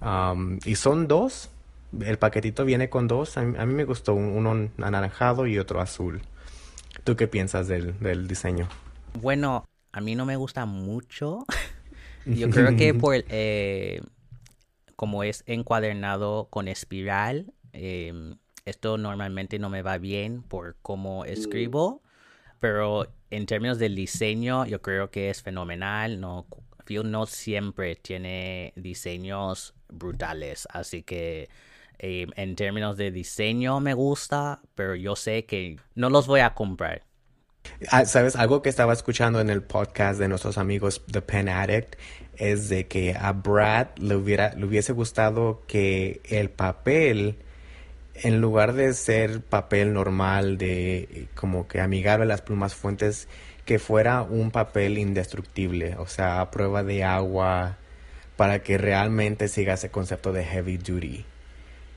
Um, 0.00 0.60
y 0.64 0.76
son 0.76 1.08
dos, 1.08 1.50
el 2.00 2.18
paquetito 2.18 2.64
viene 2.64 2.88
con 2.88 3.08
dos. 3.08 3.36
A 3.36 3.42
mí, 3.42 3.74
me 3.74 3.82
gustó 3.82 4.14
uno 4.14 4.68
anaranjado 4.80 5.48
y 5.48 5.58
otro 5.58 5.80
azul. 5.80 6.22
¿Tú 7.04 7.16
qué 7.16 7.28
piensas 7.28 7.68
del, 7.68 7.98
del 8.00 8.28
diseño? 8.28 8.68
Bueno, 9.14 9.64
a 9.92 10.00
mí 10.00 10.14
no 10.14 10.26
me 10.26 10.36
gusta 10.36 10.66
mucho. 10.66 11.44
Yo 12.26 12.50
creo 12.50 12.76
que 12.76 12.94
por 12.94 13.14
eh, 13.28 14.02
como 14.96 15.22
es 15.22 15.44
encuadernado 15.46 16.48
con 16.50 16.68
espiral, 16.68 17.52
em, 17.72 18.36
esto 18.64 18.98
normalmente 18.98 19.58
no 19.58 19.70
me 19.70 19.82
va 19.82 19.98
bien 19.98 20.42
por 20.42 20.76
cómo 20.82 21.24
escribo. 21.24 22.02
Pero 22.60 23.06
en 23.30 23.46
términos 23.46 23.78
del 23.78 23.94
diseño, 23.94 24.66
yo 24.66 24.82
creo 24.82 25.10
que 25.10 25.30
es 25.30 25.42
fenomenal. 25.42 26.20
No, 26.20 26.46
Field 26.84 27.06
no 27.06 27.26
siempre 27.26 27.96
tiene 27.96 28.72
diseños 28.74 29.74
brutales, 29.88 30.66
así 30.70 31.02
que 31.02 31.48
eh, 31.98 32.26
en 32.36 32.54
términos 32.54 32.96
de 32.96 33.10
diseño 33.10 33.80
me 33.80 33.94
gusta, 33.94 34.60
pero 34.74 34.94
yo 34.94 35.16
sé 35.16 35.46
que 35.46 35.76
no 35.94 36.10
los 36.10 36.26
voy 36.26 36.40
a 36.40 36.54
comprar. 36.54 37.02
Ah, 37.90 38.04
Sabes, 38.04 38.36
algo 38.36 38.62
que 38.62 38.68
estaba 38.68 38.92
escuchando 38.92 39.40
en 39.40 39.50
el 39.50 39.62
podcast 39.62 40.18
de 40.18 40.28
nuestros 40.28 40.58
amigos 40.58 41.02
The 41.10 41.22
Pen 41.22 41.48
Addict 41.48 41.96
es 42.36 42.68
de 42.68 42.86
que 42.86 43.14
a 43.14 43.32
Brad 43.32 43.88
le, 43.96 44.14
hubiera, 44.14 44.54
le 44.54 44.64
hubiese 44.64 44.92
gustado 44.92 45.62
que 45.66 46.20
el 46.24 46.50
papel, 46.50 47.36
en 48.14 48.40
lugar 48.40 48.74
de 48.74 48.94
ser 48.94 49.42
papel 49.42 49.92
normal, 49.92 50.56
de 50.56 51.28
como 51.34 51.66
que 51.66 51.80
amigable 51.80 52.26
las 52.26 52.42
plumas 52.42 52.74
fuentes, 52.74 53.28
que 53.64 53.78
fuera 53.78 54.22
un 54.22 54.50
papel 54.50 54.98
indestructible, 54.98 55.96
o 55.98 56.06
sea, 56.06 56.40
a 56.40 56.50
prueba 56.50 56.84
de 56.84 57.04
agua, 57.04 57.76
para 58.36 58.62
que 58.62 58.78
realmente 58.78 59.48
siga 59.48 59.74
ese 59.74 59.90
concepto 59.90 60.32
de 60.32 60.44
heavy 60.44 60.78
duty 60.78 61.26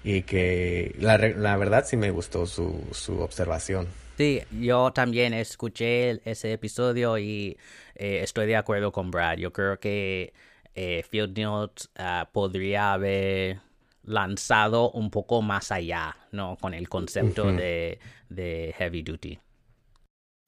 y 0.03 0.23
que 0.23 0.95
la, 0.99 1.17
la 1.17 1.57
verdad 1.57 1.85
sí 1.85 1.97
me 1.97 2.11
gustó 2.11 2.45
su, 2.45 2.83
su, 2.91 3.19
observación. 3.19 3.87
Sí, 4.17 4.41
yo 4.59 4.91
también 4.91 5.33
escuché 5.33 6.21
ese 6.29 6.53
episodio 6.53 7.17
y 7.17 7.57
eh, 7.95 8.19
estoy 8.23 8.47
de 8.47 8.55
acuerdo 8.55 8.91
con 8.91 9.11
Brad. 9.11 9.37
Yo 9.37 9.51
creo 9.51 9.79
que 9.79 10.33
eh, 10.75 11.03
Field 11.09 11.37
Notes 11.37 11.89
ah, 11.95 12.29
podría 12.31 12.93
haber 12.93 13.59
lanzado 14.03 14.91
un 14.91 15.09
poco 15.11 15.41
más 15.41 15.71
allá, 15.71 16.17
¿no? 16.31 16.57
Con 16.59 16.73
el 16.73 16.89
concepto 16.89 17.51
de, 17.51 17.99
de 18.29 18.73
heavy 18.77 19.03
duty. 19.03 19.39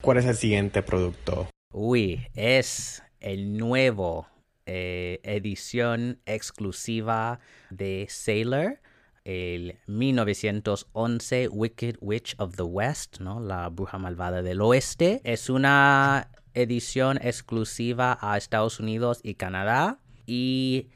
¿Cuál 0.02 0.18
es 0.18 0.26
el 0.26 0.36
siguiente 0.36 0.82
producto? 0.82 1.48
Uy, 1.72 2.26
es 2.34 3.02
el 3.20 3.56
nuevo 3.56 4.28
eh, 4.66 5.20
edición 5.24 6.20
exclusiva 6.24 7.40
de 7.70 8.06
Sailor, 8.08 8.80
el 9.24 9.78
1911 9.86 11.48
Wicked 11.48 11.96
Witch 12.00 12.34
of 12.38 12.56
the 12.56 12.62
West, 12.62 13.20
¿no? 13.20 13.40
La 13.40 13.68
bruja 13.68 13.98
malvada 13.98 14.42
del 14.42 14.60
oeste. 14.60 15.20
Es 15.24 15.50
una 15.50 16.30
edición 16.52 17.18
exclusiva 17.22 18.18
a 18.20 18.36
Estados 18.36 18.80
Unidos 18.80 19.20
y 19.22 19.34
Canadá. 19.34 19.98
Y 20.26 20.90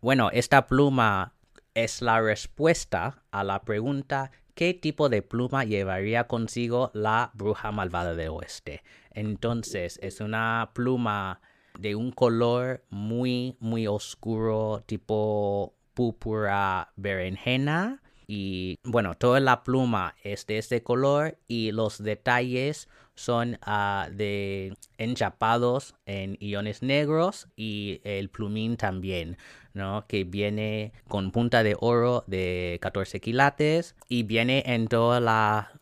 bueno, 0.00 0.30
esta 0.32 0.66
pluma 0.66 1.34
es 1.74 2.02
la 2.02 2.20
respuesta 2.20 3.22
a 3.30 3.44
la 3.44 3.62
pregunta 3.62 4.30
¿qué 4.58 4.74
tipo 4.74 5.08
de 5.08 5.22
pluma 5.22 5.62
llevaría 5.62 6.26
consigo 6.26 6.90
la 6.92 7.30
bruja 7.34 7.70
malvada 7.70 8.16
del 8.16 8.30
oeste? 8.30 8.82
Entonces, 9.12 10.00
es 10.02 10.20
una 10.20 10.72
pluma 10.74 11.40
de 11.78 11.94
un 11.94 12.10
color 12.10 12.84
muy, 12.90 13.56
muy 13.60 13.86
oscuro, 13.86 14.82
tipo 14.84 15.77
púrpura 15.98 16.92
berenjena. 16.94 18.00
Y 18.28 18.78
bueno, 18.84 19.16
toda 19.16 19.40
la 19.40 19.64
pluma 19.64 20.14
es 20.22 20.46
de 20.46 20.58
este 20.58 20.84
color 20.84 21.38
y 21.48 21.72
los 21.72 22.00
detalles 22.00 22.88
son 23.16 23.58
uh, 23.66 24.08
de 24.14 24.76
enchapados 24.96 25.96
en 26.06 26.36
iones 26.38 26.82
negros 26.82 27.48
y 27.56 28.00
el 28.04 28.28
plumín 28.28 28.76
también, 28.76 29.38
¿no? 29.74 30.06
Que 30.06 30.22
viene 30.22 30.92
con 31.08 31.32
punta 31.32 31.64
de 31.64 31.76
oro 31.80 32.22
de 32.28 32.78
14 32.80 33.20
quilates 33.20 33.96
y 34.08 34.22
viene 34.22 34.62
en 34.66 34.86
toda 34.86 35.18
la 35.18 35.72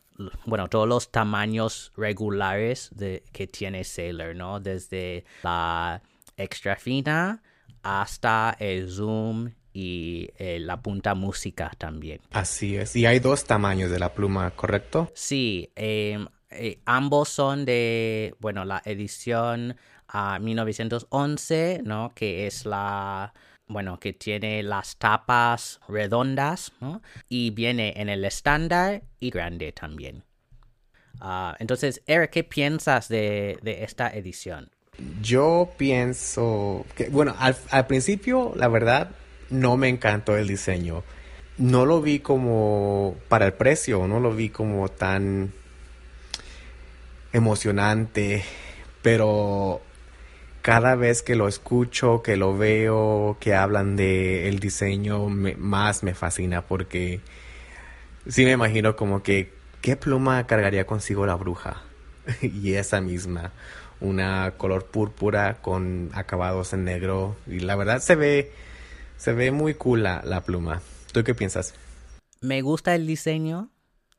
bueno, 0.47 0.67
todos 0.67 0.87
los 0.87 1.11
tamaños 1.11 1.91
regulares 1.95 2.89
de, 2.95 3.23
que 3.31 3.45
tiene 3.45 3.83
Sailor, 3.83 4.35
¿no? 4.35 4.59
Desde 4.59 5.25
la 5.43 6.01
extra 6.37 6.75
fina 6.75 7.43
hasta 7.83 8.55
el 8.59 8.89
zoom 8.89 9.51
y 9.73 10.29
eh, 10.37 10.59
la 10.59 10.81
punta 10.81 11.15
música 11.15 11.71
también. 11.77 12.21
Así 12.31 12.75
es. 12.75 12.95
Y 12.95 13.05
hay 13.05 13.19
dos 13.19 13.45
tamaños 13.45 13.91
de 13.91 13.99
la 13.99 14.13
pluma, 14.13 14.51
¿correcto? 14.51 15.11
Sí. 15.13 15.71
Em, 15.75 16.27
eh, 16.49 16.79
ambos 16.85 17.29
son 17.29 17.65
de, 17.65 18.35
bueno, 18.39 18.65
la 18.65 18.81
edición 18.85 19.75
a 20.07 20.35
ah, 20.35 20.39
1911, 20.39 21.81
¿no? 21.83 22.13
Que 22.15 22.47
es 22.47 22.65
la 22.65 23.33
bueno, 23.67 23.99
que 23.99 24.13
tiene 24.13 24.63
las 24.63 24.97
tapas 24.97 25.79
redondas, 25.87 26.71
¿no? 26.79 27.01
Y 27.27 27.51
viene 27.51 27.93
en 27.97 28.09
el 28.09 28.23
estándar 28.25 29.03
y 29.19 29.29
grande 29.29 29.71
también. 29.73 30.23
Ah, 31.19 31.55
entonces, 31.59 32.01
Eric, 32.05 32.31
¿qué 32.31 32.43
piensas 32.43 33.09
de, 33.09 33.59
esta 33.63 34.09
edición? 34.09 34.69
Yo 35.21 35.69
pienso 35.77 36.85
que, 36.95 37.09
bueno, 37.09 37.35
al, 37.37 37.55
al, 37.69 37.87
principio, 37.87 38.53
la 38.55 38.67
verdad, 38.67 39.11
no 39.49 39.77
me 39.77 39.89
encantó 39.89 40.37
el 40.37 40.47
diseño. 40.47 41.03
No 41.57 41.85
lo 41.85 42.01
vi 42.01 42.19
como 42.19 43.15
para 43.29 43.45
el 43.45 43.53
precio, 43.53 44.07
no 44.07 44.19
lo 44.19 44.33
vi 44.33 44.49
como 44.49 44.89
tan 44.89 45.51
emocionante, 47.33 48.43
pero 49.01 49.81
cada 50.61 50.95
vez 50.95 51.23
que 51.23 51.35
lo 51.35 51.47
escucho, 51.47 52.21
que 52.21 52.35
lo 52.35 52.57
veo, 52.57 53.37
que 53.39 53.55
hablan 53.55 53.95
de 53.95 54.49
el 54.49 54.59
diseño, 54.59 55.29
más 55.29 56.03
me 56.03 56.13
fascina 56.13 56.61
porque 56.61 57.21
sí 58.27 58.43
me 58.43 58.51
imagino 58.51 58.95
como 58.95 59.23
que 59.23 59.53
qué 59.81 59.95
pluma 59.95 60.45
cargaría 60.45 60.85
consigo 60.85 61.25
la 61.25 61.35
bruja 61.35 61.83
y 62.41 62.73
esa 62.73 63.01
misma, 63.01 63.53
una 63.99 64.55
color 64.57 64.85
púrpura 64.85 65.55
con 65.61 66.09
acabados 66.13 66.73
en 66.73 66.83
negro 66.83 67.35
y 67.47 67.59
la 67.59 67.75
verdad 67.75 67.99
se 67.99 68.15
ve 68.15 68.51
se 69.17 69.33
ve 69.33 69.51
muy 69.51 69.73
cool 69.73 70.03
la, 70.03 70.43
pluma. 70.45 70.81
¿Tú 71.11 71.23
qué 71.23 71.35
piensas? 71.35 71.73
Me 72.41 72.61
gusta 72.61 72.95
el 72.95 73.07
diseño, 73.07 73.71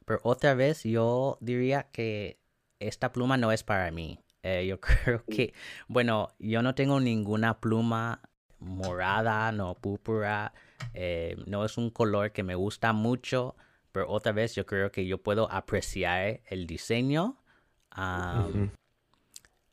pero 0.04 0.20
otra 0.24 0.54
vez 0.54 0.82
yo 0.82 1.38
diría 1.40 1.84
que 1.92 2.40
esta 2.80 3.12
pluma 3.12 3.36
no 3.36 3.52
es 3.52 3.62
para 3.62 3.90
mí. 3.90 4.20
Eh, 4.42 4.66
yo 4.66 4.80
creo 4.80 5.24
que, 5.24 5.54
bueno, 5.86 6.34
yo 6.38 6.62
no 6.62 6.74
tengo 6.74 7.00
ninguna 7.00 7.60
pluma 7.60 8.20
morada, 8.58 9.52
no 9.52 9.74
púrpura, 9.74 10.52
eh, 10.94 11.36
no 11.46 11.64
es 11.64 11.78
un 11.78 11.90
color 11.90 12.32
que 12.32 12.42
me 12.42 12.56
gusta 12.56 12.92
mucho, 12.92 13.56
pero 13.92 14.10
otra 14.10 14.32
vez 14.32 14.54
yo 14.54 14.66
creo 14.66 14.90
que 14.90 15.06
yo 15.06 15.18
puedo 15.18 15.50
apreciar 15.50 16.40
el 16.48 16.66
diseño. 16.66 17.36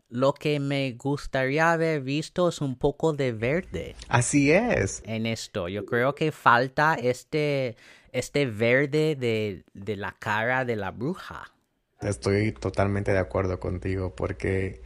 Lo 0.09 0.33
que 0.33 0.59
me 0.59 0.91
gustaría 0.93 1.71
haber 1.71 2.01
visto 2.01 2.49
es 2.49 2.61
un 2.61 2.77
poco 2.77 3.13
de 3.13 3.31
verde. 3.31 3.95
Así 4.07 4.51
es. 4.51 5.01
En 5.05 5.25
esto, 5.25 5.67
yo 5.67 5.85
creo 5.85 6.13
que 6.15 6.31
falta 6.31 6.95
este, 6.95 7.75
este 8.11 8.45
verde 8.45 9.15
de, 9.15 9.63
de 9.73 9.95
la 9.95 10.15
cara 10.17 10.63
de 10.63 10.75
la 10.75 10.91
bruja. 10.91 11.51
Estoy 12.01 12.51
totalmente 12.51 13.11
de 13.11 13.19
acuerdo 13.19 13.59
contigo 13.59 14.13
porque 14.15 14.81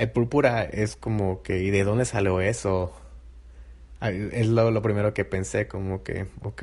el 0.00 0.10
púrpura 0.10 0.62
es 0.62 0.96
como 0.96 1.42
que, 1.42 1.62
¿y 1.62 1.68
de 1.68 1.84
dónde 1.84 2.06
salió 2.06 2.40
eso? 2.40 2.90
Es 4.00 4.46
lo, 4.46 4.80
primero 4.80 5.12
que 5.12 5.26
pensé, 5.26 5.68
como 5.68 6.02
que, 6.02 6.26
ok, 6.42 6.62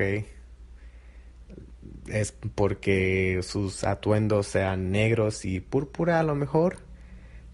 es 2.08 2.32
porque 2.56 3.38
sus 3.44 3.84
atuendos 3.84 4.48
sean 4.48 4.90
negros 4.90 5.44
y 5.44 5.60
púrpura 5.60 6.18
a 6.18 6.24
lo 6.24 6.34
mejor, 6.34 6.78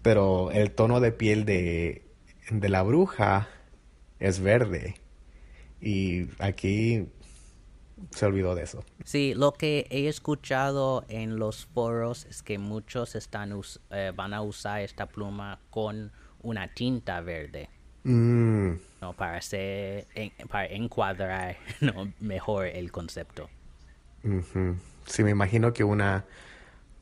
pero 0.05 0.51
el 0.51 0.69
tono 0.69 0.99
de 0.99 1.11
piel 1.11 1.45
de, 1.45 2.03
de 2.51 2.69
la 2.69 2.83
bruja 2.83 3.47
es 4.19 4.39
verde. 4.39 4.93
Y 5.81 6.27
aquí 6.37 7.07
se 8.11 8.27
olvidó 8.27 8.53
de 8.53 8.61
eso. 8.61 8.85
Sí, 9.03 9.33
lo 9.33 9.53
que 9.53 9.87
he 9.89 10.07
escuchado 10.07 11.05
en 11.09 11.39
los 11.39 11.65
foros 11.65 12.25
es 12.25 12.43
que 12.43 12.59
muchos 12.59 13.15
están 13.15 13.59
eh, 13.89 14.11
van 14.15 14.35
a 14.35 14.43
usar 14.43 14.81
esta 14.81 15.07
pluma 15.07 15.57
con 15.71 16.11
una 16.43 16.71
tinta 16.71 17.21
verde. 17.21 17.67
Mm. 18.03 18.73
¿no? 19.01 19.13
para, 19.13 19.37
hacer, 19.37 20.05
para 20.51 20.67
encuadrar 20.67 21.57
mejor 22.19 22.67
el 22.67 22.91
concepto. 22.91 23.49
Sí, 25.07 25.23
me 25.23 25.31
imagino 25.31 25.73
que 25.73 25.83
una 25.83 26.25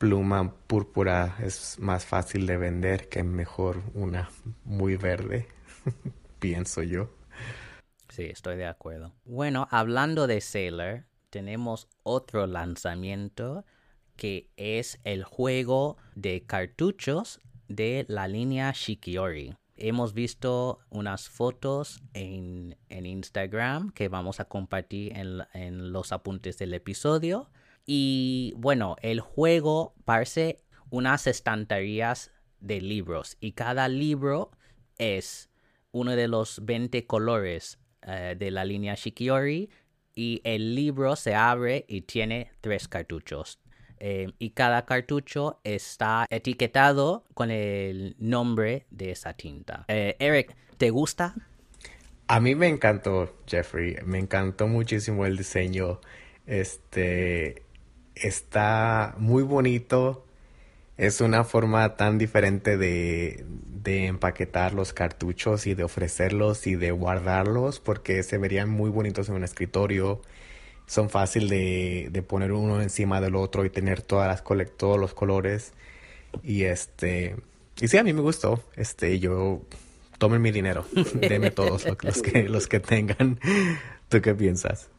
pluma 0.04 0.52
púrpura 0.66 1.38
es 1.42 1.78
más 1.78 2.04
fácil 2.04 2.46
de 2.46 2.58
vender 2.58 3.08
que 3.08 3.24
mejor 3.24 3.82
una 3.94 4.28
muy 4.62 4.98
verde, 4.98 5.48
pienso 6.40 6.82
yo. 6.82 7.08
Sí, 8.10 8.24
estoy 8.24 8.58
de 8.58 8.66
acuerdo. 8.66 9.14
Bueno, 9.24 9.66
hablando 9.70 10.26
de 10.26 10.42
Sailor, 10.42 11.06
tenemos 11.30 11.88
otro 12.02 12.46
lanzamiento 12.46 13.64
que 14.14 14.50
es 14.58 15.00
el 15.04 15.24
juego 15.24 15.96
de 16.14 16.44
cartuchos 16.44 17.40
de 17.68 18.04
la 18.06 18.28
línea 18.28 18.72
Shikiori. 18.72 19.56
Hemos 19.74 20.12
visto 20.12 20.80
unas 20.90 21.30
fotos 21.30 22.02
en, 22.12 22.76
Instagram 22.90 23.90
que 23.90 24.08
vamos 24.08 24.38
a 24.38 24.44
compartir 24.44 25.16
en, 25.16 25.38
en 25.54 25.92
los 25.92 26.12
apuntes 26.12 26.58
del 26.58 26.74
episodio. 26.74 27.48
Y 27.86 28.54
bueno, 28.56 28.96
el 29.02 29.20
juego 29.20 29.94
parece 30.04 30.58
unas 30.90 31.26
estanterías 31.26 32.30
de 32.60 32.80
libros 32.80 33.36
y 33.40 33.52
cada 33.52 33.88
libro 33.88 34.50
es 34.98 35.50
uno 35.92 36.16
de 36.16 36.28
los 36.28 36.64
20 36.64 37.06
colores 37.06 37.78
eh, 38.02 38.36
de 38.38 38.50
la 38.50 38.64
línea 38.64 38.94
Shikiori 38.94 39.70
y 40.14 40.40
el 40.44 40.74
libro 40.74 41.16
se 41.16 41.34
abre 41.34 41.84
y 41.88 42.02
tiene 42.02 42.50
tres 42.60 42.88
cartuchos. 42.88 43.60
Eh, 43.98 44.32
y 44.38 44.50
cada 44.50 44.84
cartucho 44.84 45.60
está 45.64 46.26
etiquetado 46.30 47.24
con 47.34 47.50
el 47.50 48.16
nombre 48.18 48.86
de 48.90 49.12
esa 49.12 49.34
tinta. 49.34 49.84
Eh, 49.88 50.16
Eric, 50.18 50.54
¿te 50.76 50.90
gusta? 50.90 51.34
A 52.26 52.40
mí 52.40 52.54
me 52.54 52.68
encantó, 52.68 53.34
Jeffrey. 53.46 53.96
Me 54.04 54.18
encantó 54.18 54.66
muchísimo 54.66 55.26
el 55.26 55.36
diseño. 55.36 56.00
Este 56.46 57.63
está 58.14 59.14
muy 59.18 59.42
bonito. 59.42 60.24
Es 60.96 61.20
una 61.20 61.44
forma 61.44 61.96
tan 61.96 62.18
diferente 62.18 62.76
de, 62.76 63.44
de 63.82 64.06
empaquetar 64.06 64.74
los 64.74 64.92
cartuchos 64.92 65.66
y 65.66 65.74
de 65.74 65.84
ofrecerlos 65.84 66.66
y 66.66 66.76
de 66.76 66.92
guardarlos 66.92 67.80
porque 67.80 68.22
se 68.22 68.38
verían 68.38 68.70
muy 68.70 68.90
bonitos 68.90 69.28
en 69.28 69.36
un 69.36 69.44
escritorio. 69.44 70.22
Son 70.86 71.10
fácil 71.10 71.48
de, 71.48 72.08
de 72.12 72.22
poner 72.22 72.52
uno 72.52 72.80
encima 72.82 73.20
del 73.20 73.36
otro 73.36 73.64
y 73.64 73.70
tener 73.70 74.02
todas 74.02 74.28
las 74.28 74.44
todos 74.76 74.98
los 74.98 75.14
colores. 75.14 75.72
Y 76.42 76.64
este 76.64 77.36
y 77.80 77.88
sí, 77.88 77.98
a 77.98 78.04
mí 78.04 78.12
me 78.12 78.20
gustó. 78.20 78.62
Este, 78.76 79.18
yo 79.18 79.62
tomen 80.18 80.40
mi 80.40 80.52
dinero. 80.52 80.86
Deme 81.14 81.50
todos 81.50 81.86
los, 82.02 82.22
que 82.22 82.48
los 82.48 82.68
que 82.68 82.80
tengan. 82.80 83.40
¿Tú 84.08 84.20
qué 84.20 84.34
piensas? 84.34 84.90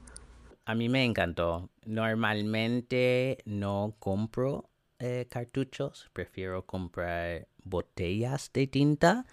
A 0.66 0.76
mí 0.76 0.90
me 0.90 1.06
encantó. 1.06 1.70
Normalmente 1.86 3.38
no 3.46 3.96
compro 4.00 4.70
eh, 5.00 5.28
cartuchos, 5.30 6.10
prefiero 6.14 6.66
comprar 6.66 7.48
botellas 7.64 8.52
de 8.54 8.68
tinta. 8.68 9.26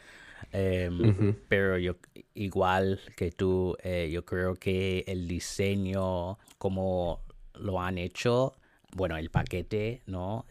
Em, 0.53 1.35
pero 1.49 1.79
yo, 1.79 1.97
igual 2.35 3.01
que 3.17 3.31
tú, 3.31 3.77
eh, 3.83 4.11
yo 4.13 4.25
creo 4.25 4.55
que 4.55 5.05
el 5.07 5.29
diseño, 5.29 6.39
como 6.59 7.21
lo 7.55 7.81
han 7.81 7.99
hecho, 7.99 8.55
bueno, 8.95 9.17
el 9.17 9.31
paquete, 9.31 10.03
¿no? 10.07 10.45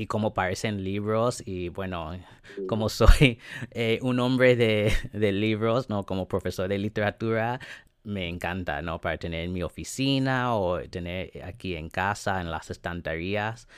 Y 0.00 0.06
como 0.06 0.32
parecen 0.32 0.82
libros 0.82 1.42
y 1.44 1.68
bueno, 1.68 2.18
como 2.66 2.88
soy 2.88 3.38
eh, 3.72 3.98
un 4.00 4.18
hombre 4.18 4.56
de, 4.56 4.94
de, 5.12 5.30
libros, 5.30 5.90
¿no? 5.90 6.04
Como 6.04 6.26
profesor 6.26 6.70
de 6.70 6.78
literatura, 6.78 7.60
me 8.02 8.26
encanta, 8.26 8.80
¿no? 8.80 8.98
Para 9.02 9.18
tener 9.18 9.44
en 9.44 9.52
mi 9.52 9.62
oficina 9.62 10.54
o 10.54 10.80
tener 10.88 11.44
aquí 11.44 11.76
en 11.76 11.90
casa, 11.90 12.40
en 12.40 12.50
las 12.50 12.70
estanterías. 12.70 13.68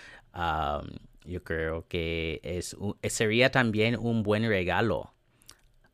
yo 1.25 1.43
creo 1.43 1.89
que 1.89 2.41
es 2.45 2.77
sería 3.03 3.51
también 3.51 3.97
un 3.99 4.23
buen 4.23 4.47
regalo 4.47 5.13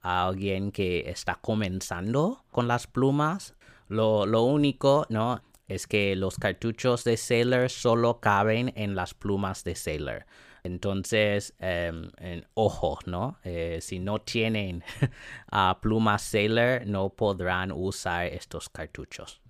a 0.03 0.27
alguien 0.27 0.73
que 0.73 1.09
está 1.09 1.37
comenzando 1.37 2.45
con 2.51 2.69
las 2.69 2.87
plumas. 2.87 3.55
Lo, 3.88 4.27
lo 4.27 4.43
único, 4.43 5.07
¿no? 5.09 5.41
Es 5.69 5.87
que 5.87 6.17
los 6.17 6.37
cartuchos 6.37 7.05
de 7.05 7.17
Sailor 7.17 7.71
solo 7.71 8.21
caben 8.21 8.73
en 8.75 8.95
las 8.95 9.15
plumas 9.15 9.65
de 9.65 9.75
Sailor. 9.75 10.27
Entonces, 10.65 11.55
em, 11.61 12.11
ojo, 12.55 12.99
¿no? 13.07 13.39
Eh, 13.45 13.79
si 13.81 14.01
no 14.01 14.21
tienen 14.21 14.83
plumas 15.81 16.23
Sailor, 16.23 16.87
no 16.87 17.11
podrán 17.11 17.71
usar 17.73 18.27
estos 18.27 18.69
cartuchos. 18.69 19.41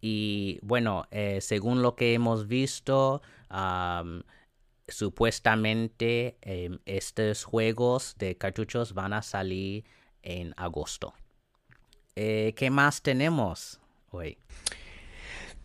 Y 0.00 0.58
bueno, 0.62 1.06
eh, 1.10 1.40
según 1.40 1.82
lo 1.82 1.94
que 1.94 2.14
hemos 2.14 2.46
visto, 2.46 3.22
supuestamente 4.88 6.38
em, 6.42 6.78
estos 6.84 7.44
juegos 7.44 8.14
de 8.18 8.36
cartuchos 8.36 8.94
van 8.94 9.12
a 9.12 9.22
salir 9.22 9.84
en 10.22 10.54
agosto. 10.56 11.14
Eh, 12.16 12.54
¿Qué 12.56 12.70
más 12.70 13.02
tenemos 13.02 13.80
hoy? 14.10 14.38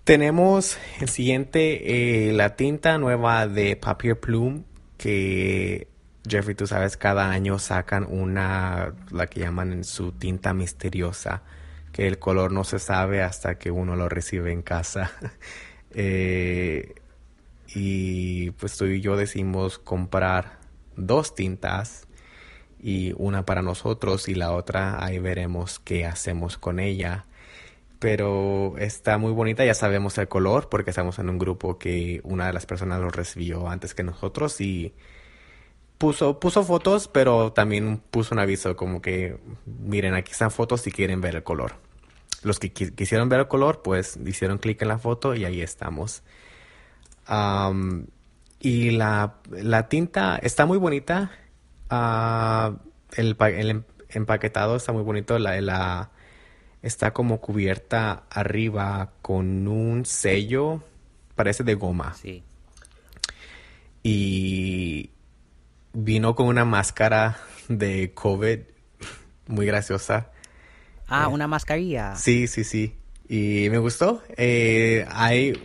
Tenemos 0.05 0.77
el 1.01 1.09
siguiente, 1.09 2.27
eh, 2.29 2.31
la 2.31 2.55
tinta 2.55 2.99
nueva 2.99 3.47
de 3.47 3.75
Papier 3.75 4.19
Plume, 4.19 4.61
que 4.99 5.87
Jeffrey, 6.29 6.53
tú 6.53 6.67
sabes, 6.67 6.95
cada 6.95 7.31
año 7.31 7.57
sacan 7.57 8.05
una, 8.07 8.93
la 9.09 9.25
que 9.25 9.39
llaman 9.39 9.83
su 9.83 10.11
tinta 10.11 10.53
misteriosa, 10.53 11.41
que 11.91 12.05
el 12.05 12.19
color 12.19 12.51
no 12.51 12.63
se 12.63 12.77
sabe 12.77 13.23
hasta 13.23 13.57
que 13.57 13.71
uno 13.71 13.95
lo 13.95 14.07
recibe 14.07 14.51
en 14.51 14.61
casa. 14.61 15.11
Eh, 15.97 16.95
y 17.73 18.51
pues 18.51 18.75
tú 18.75 18.83
y 18.83 18.99
yo 18.99 19.15
decimos 19.15 19.79
comprar 19.79 20.59
dos 20.97 21.35
tintas 21.35 22.05
y 22.81 23.13
una 23.15 23.45
para 23.45 23.61
nosotros 23.61 24.27
y 24.27 24.35
la 24.35 24.51
otra 24.51 25.01
ahí 25.01 25.19
veremos 25.19 25.79
qué 25.79 26.05
hacemos 26.05 26.57
con 26.57 26.81
ella 26.81 27.27
pero 28.05 28.75
está 28.77 29.17
muy 29.17 29.31
bonita, 29.31 29.65
ya 29.65 29.73
sabemos 29.73 30.15
el 30.19 30.27
color 30.27 30.69
porque 30.69 30.91
estamos 30.91 31.17
en 31.17 31.27
un 31.27 31.39
grupo 31.39 31.79
que 31.79 32.21
una 32.23 32.45
de 32.45 32.53
las 32.53 32.67
personas 32.67 33.01
lo 33.01 33.09
recibió 33.09 33.67
antes 33.67 33.95
que 33.95 34.03
nosotros 34.03 34.61
y 34.61 34.93
puso, 35.97 36.39
puso 36.39 36.63
fotos, 36.63 37.07
pero 37.07 37.51
también 37.51 37.99
puso 38.11 38.35
un 38.35 38.39
aviso 38.41 38.75
como 38.75 39.01
que 39.01 39.39
miren, 39.65 40.13
aquí 40.13 40.33
están 40.33 40.51
fotos 40.51 40.81
si 40.81 40.91
quieren 40.91 41.19
ver 41.19 41.37
el 41.37 41.41
color. 41.41 41.77
Los 42.43 42.59
que 42.59 42.71
quisieron 42.71 43.27
ver 43.27 43.39
el 43.39 43.47
color, 43.47 43.81
pues 43.81 44.19
hicieron 44.23 44.59
clic 44.59 44.83
en 44.83 44.89
la 44.89 44.99
foto 44.99 45.33
y 45.33 45.43
ahí 45.43 45.61
estamos. 45.61 46.21
y 48.59 48.91
la, 48.91 49.37
la, 49.49 49.89
tinta 49.89 50.37
está 50.43 50.67
muy 50.67 50.77
bonita. 50.77 51.31
Ah, 51.89 52.71
el, 53.15 53.35
el, 53.39 53.69
em-, 53.71 53.83
empaquetado 54.09 54.75
está 54.75 54.91
muy 54.91 55.01
bonito. 55.01 55.39
La, 55.39 56.11
está 56.85 57.13
como 57.13 57.41
cubierta 57.41 58.25
arriba 58.29 59.11
con 59.23 59.67
un 59.67 60.05
sello, 60.05 60.83
parece 61.33 61.63
de 61.63 61.73
goma. 61.73 62.13
Sí. 62.13 62.43
Y 64.03 65.09
vino 65.93 66.35
con 66.35 66.45
una 66.45 66.63
máscara 66.63 67.39
de 67.69 68.13
COVID 68.13 68.59
muy 69.47 69.65
graciosa. 69.65 70.29
Ah, 71.07 71.25
eh, 71.27 71.33
una 71.33 71.47
mascarilla. 71.47 72.15
Sí, 72.15 72.45
sí, 72.45 72.63
sí. 72.63 72.95
Y 73.27 73.67
me 73.71 73.79
gustó. 73.79 74.21
Eh, 74.37 75.07
hay, 75.09 75.59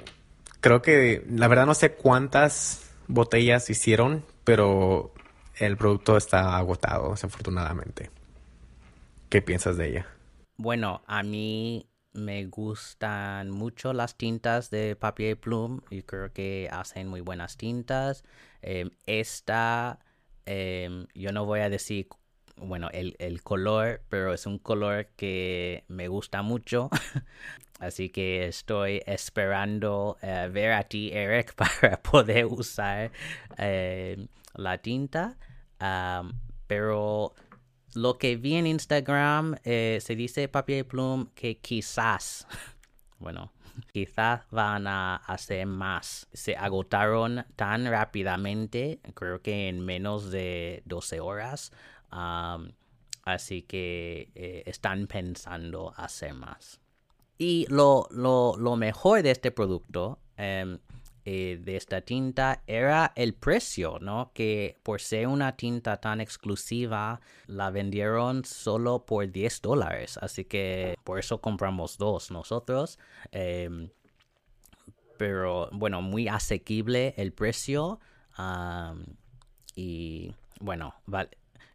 creo 0.61 0.80
que, 0.80 1.22
la 1.28 1.48
verdad 1.48 1.66
no 1.66 1.74
sé 1.74 1.92
cuántas 1.92 2.90
botellas 3.09 3.68
hicieron, 3.68 4.24
pero 4.44 5.12
el 5.59 5.76
producto 5.76 6.16
está 6.16 6.56
agotado, 6.56 7.11
desafortunadamente. 7.11 8.09
¿Qué 9.28 9.42
piensas 9.42 9.76
de 9.76 9.90
ella? 9.90 10.06
Bueno, 10.62 11.01
a 11.07 11.23
mí 11.23 11.88
me 12.12 12.44
gustan 12.44 13.51
mucho 13.51 13.94
las 13.94 14.18
tintas 14.18 14.68
de 14.68 14.94
Papier 14.94 15.40
Plume 15.40 15.81
y 15.88 16.03
creo 16.03 16.35
que 16.35 16.68
hacen 16.70 17.09
muy 17.09 17.23
buenas 17.23 17.57
tintas. 17.57 18.25
Em, 18.61 18.90
esta, 19.07 20.01
em, 20.44 21.07
yo 21.14 21.33
no 21.33 21.46
voy 21.46 21.61
a 21.61 21.70
decir, 21.70 22.09
bueno, 22.57 22.90
el, 22.92 23.16
el, 23.20 23.42
color, 23.42 24.03
pero 24.11 24.35
es 24.35 24.44
un 24.44 24.59
color 24.59 25.07
que 25.16 25.85
me 25.88 26.09
gusta 26.09 26.42
mucho. 26.42 26.90
Así 27.81 28.11
que 28.11 28.46
estoy 28.46 29.01
esperando 29.07 30.18
eh, 30.20 30.51
ver 30.53 30.73
a 30.73 30.83
ti, 30.83 31.11
Eric, 31.11 31.55
para 31.81 32.03
poder 32.03 32.44
usar 32.44 33.11
em, 33.57 34.29
la 34.57 34.77
tinta. 34.77 35.38
pero 36.66 37.35
lo 37.94 38.18
que 38.18 38.37
vi 38.37 38.55
en 38.55 38.66
Instagram 38.66 39.57
eh, 39.64 39.98
se 40.00 40.16
dice 40.16 40.48
Papier 40.48 40.87
Plum 40.87 41.29
que 41.35 41.59
quizás, 41.59 42.46
bueno, 43.18 43.53
quizás 43.92 44.42
van 44.50 44.87
a 44.87 45.16
hacer 45.16 45.66
más. 45.66 46.29
Se 46.33 46.57
agotaron 46.57 47.44
tan 47.57 47.87
rápidamente, 47.87 49.00
creo 49.14 49.42
que 49.42 49.68
en 49.68 49.81
menos 49.81 50.31
de 50.31 50.83
12 50.87 51.20
horas. 51.20 51.72
así 53.24 53.62
que 53.62 54.31
eh, 54.35 54.62
están 54.66 55.07
pensando 55.07 55.92
hacer 55.96 56.35
más. 56.35 56.81
Y 57.38 57.66
lo, 57.70 58.07
lo, 58.11 58.57
lo, 58.59 58.76
mejor 58.76 59.22
de 59.22 59.31
este 59.31 59.50
producto 59.50 60.18
em, 60.37 60.79
eh, 61.24 61.59
de 61.62 61.76
esta 61.76 62.00
tinta 62.00 62.62
era 62.66 63.12
el 63.14 63.35
precio, 63.35 63.98
¿no? 64.00 64.33
Que 64.33 64.78
por 64.83 65.00
ser 65.00 65.26
una 65.26 65.56
tinta 65.56 65.98
tan 65.98 66.20
exclusiva, 66.20 67.20
la 67.46 67.70
vendieron 67.70 68.44
solo 68.44 69.04
por 69.04 69.30
10 69.30 69.61
dólares. 69.62 70.18
Así 70.22 70.44
que 70.44 70.96
por 71.04 71.18
eso 71.18 71.40
compramos 71.40 71.98
dos 71.98 72.30
nosotros. 72.30 72.98
Em, 73.33 73.90
pero 75.18 75.68
bueno, 75.72 76.00
muy 76.02 76.28
asequible 76.28 77.14
el 77.16 77.33
precio. 77.33 78.00
y 79.74 80.35
bueno, 80.61 80.94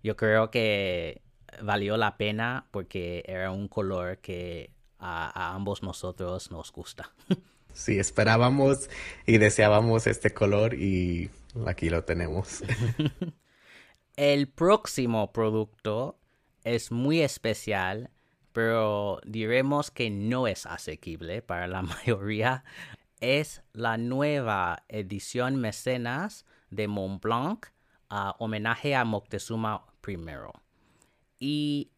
yo 0.03 0.15
creo 0.15 0.49
que 0.51 1.21
valió 1.61 1.97
la 1.97 2.17
pena 2.17 2.67
porque 2.71 3.23
era 3.27 3.51
un 3.51 3.67
color 3.67 4.17
que 4.19 4.71
a 4.99 5.53
ambos 5.53 5.83
nosotros 5.83 6.51
nos 6.51 6.71
gusta. 6.71 7.11
Sí, 7.75 7.99
esperábamos 7.99 8.89
y 9.27 9.37
deseábamos 9.37 10.07
este 10.07 10.33
color 10.33 10.73
y 10.73 11.29
aquí 11.67 11.89
lo 11.89 12.03
tenemos. 12.05 12.63
El 14.15 14.47
próximo 14.47 15.33
producto 15.33 16.17
es 16.63 16.91
muy 16.91 17.21
especial, 17.21 18.09
pero 18.53 19.19
diremos 19.25 19.91
que 19.91 20.09
no 20.09 20.47
es 20.47 20.65
asequible 20.65 21.41
para 21.41 21.67
la 21.67 21.81
mayoría. 21.83 22.63
Es 23.19 23.61
la 23.73 23.97
nueva 23.97 24.83
edición 24.87 25.57
mecenas 25.57 26.45
de 26.69 26.87
Mont 26.87 27.21
Blanc 27.21 27.67
homenaje 28.39 28.95
a 28.95 29.03
Moctezuma 29.03 29.85
I. 30.07 30.17
Y 31.39 31.91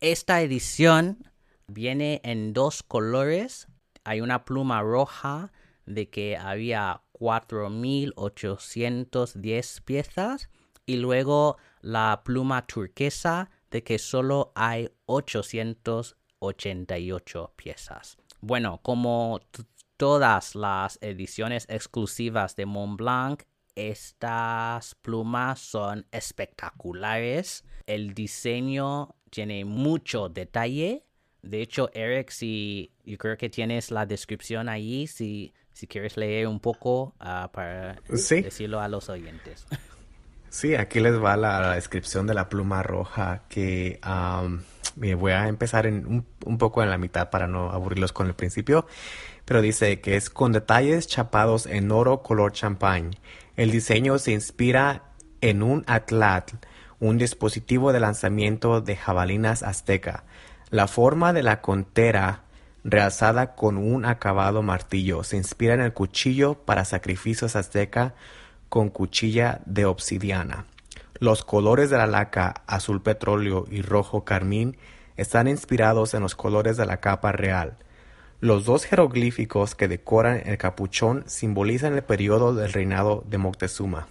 esta 0.00 0.42
edición 0.42 1.30
viene 1.66 2.20
en 2.24 2.52
dos 2.52 2.82
colores 2.82 3.68
hay 4.04 4.20
una 4.20 4.44
pluma 4.44 4.82
roja 4.82 5.50
de 5.86 6.10
que 6.10 6.36
había 6.36 7.00
4.810 7.14 9.82
piezas 9.82 10.50
y 10.86 10.96
luego 10.96 11.56
la 11.80 12.22
pluma 12.24 12.66
turquesa 12.66 13.48
de 13.70 13.82
que 13.82 13.98
solo 13.98 14.52
hay 14.54 14.90
888 15.06 17.54
piezas. 17.56 18.18
Bueno, 18.40 18.80
como 18.82 19.40
todas 19.96 20.54
las 20.54 20.98
ediciones 21.00 21.64
exclusivas 21.68 22.56
de 22.56 22.66
Mont 22.66 22.98
Blanc, 22.98 23.44
estas 23.74 24.94
plumas 24.96 25.60
son 25.60 26.06
espectaculares. 26.12 27.64
El 27.86 28.12
diseño 28.14 29.16
tiene 29.30 29.64
mucho 29.64 30.28
detalle 30.28 31.06
De 31.44 31.60
hecho, 31.60 31.90
Eric, 31.92 32.30
si 32.30 32.90
yo 33.04 33.18
creo 33.18 33.36
que 33.36 33.50
tienes 33.50 33.90
la 33.90 34.06
descripción 34.06 34.68
ahí, 34.68 35.06
si, 35.06 35.52
si 35.72 35.86
quieres 35.86 36.16
leer 36.16 36.48
un 36.48 36.58
poco 36.58 37.14
uh, 37.20 37.50
para 37.52 38.00
decirlo 38.08 38.80
a 38.80 38.88
los 38.88 39.08
oyentes. 39.10 39.66
Sí, 40.48 40.74
aquí 40.74 41.00
les 41.00 41.20
va 41.20 41.36
la, 41.36 41.74
descripción 41.74 42.26
de 42.26 42.34
la 42.34 42.48
pluma 42.48 42.82
roja 42.82 43.42
que 43.48 44.00
um, 44.06 44.62
voy 45.18 45.32
a 45.32 45.48
empezar 45.48 45.84
en 45.86 46.06
un, 46.06 46.26
un, 46.44 46.58
poco 46.58 46.82
en 46.82 46.90
la 46.90 46.96
mitad 46.96 47.28
para 47.28 47.48
no 47.48 47.72
aburrirlos 47.72 48.12
con 48.12 48.28
el 48.28 48.34
principio, 48.34 48.86
pero 49.44 49.60
dice 49.60 50.00
que 50.00 50.16
es 50.16 50.30
con 50.30 50.52
detalles 50.52 51.08
chapados 51.08 51.66
en 51.66 51.90
oro 51.90 52.22
color 52.22 52.52
champán. 52.52 53.10
El 53.56 53.70
diseño 53.70 54.16
se 54.18 54.30
inspira 54.30 55.02
en 55.40 55.62
un 55.62 55.84
atlatl, 55.88 56.56
un 57.00 57.18
dispositivo 57.18 57.92
de 57.92 58.00
lanzamiento 58.00 58.80
de 58.80 58.96
jabalinas 58.96 59.62
azteca. 59.62 60.24
La 60.74 60.88
forma 60.88 61.32
de 61.32 61.44
la 61.44 61.60
contera 61.60 62.42
realzada 62.82 63.54
con 63.54 63.76
un 63.76 64.04
acabado 64.04 64.60
martillo 64.60 65.22
se 65.22 65.36
inspira 65.36 65.74
en 65.74 65.80
el 65.80 65.92
cuchillo 65.92 66.54
para 66.54 66.84
sacrificios 66.84 67.54
azteca 67.54 68.14
con 68.68 68.88
cuchilla 68.88 69.60
de 69.66 69.84
obsidiana. 69.84 70.64
Los 71.20 71.44
colores 71.44 71.90
de 71.90 71.98
la 71.98 72.08
laca 72.08 72.64
azul 72.66 73.00
petróleo 73.02 73.66
y 73.70 73.82
rojo 73.82 74.24
carmín 74.24 74.76
están 75.16 75.46
inspirados 75.46 76.12
en 76.12 76.22
los 76.22 76.34
colores 76.34 76.76
de 76.76 76.86
la 76.86 76.96
capa 76.96 77.30
real. 77.30 77.76
Los 78.40 78.64
dos 78.64 78.84
jeroglíficos 78.84 79.76
que 79.76 79.86
decoran 79.86 80.42
el 80.44 80.58
capuchón 80.58 81.22
simbolizan 81.28 81.94
el 81.94 82.02
periodo 82.02 82.52
del 82.52 82.72
reinado 82.72 83.22
de 83.28 83.38
Moctezuma. 83.38 84.08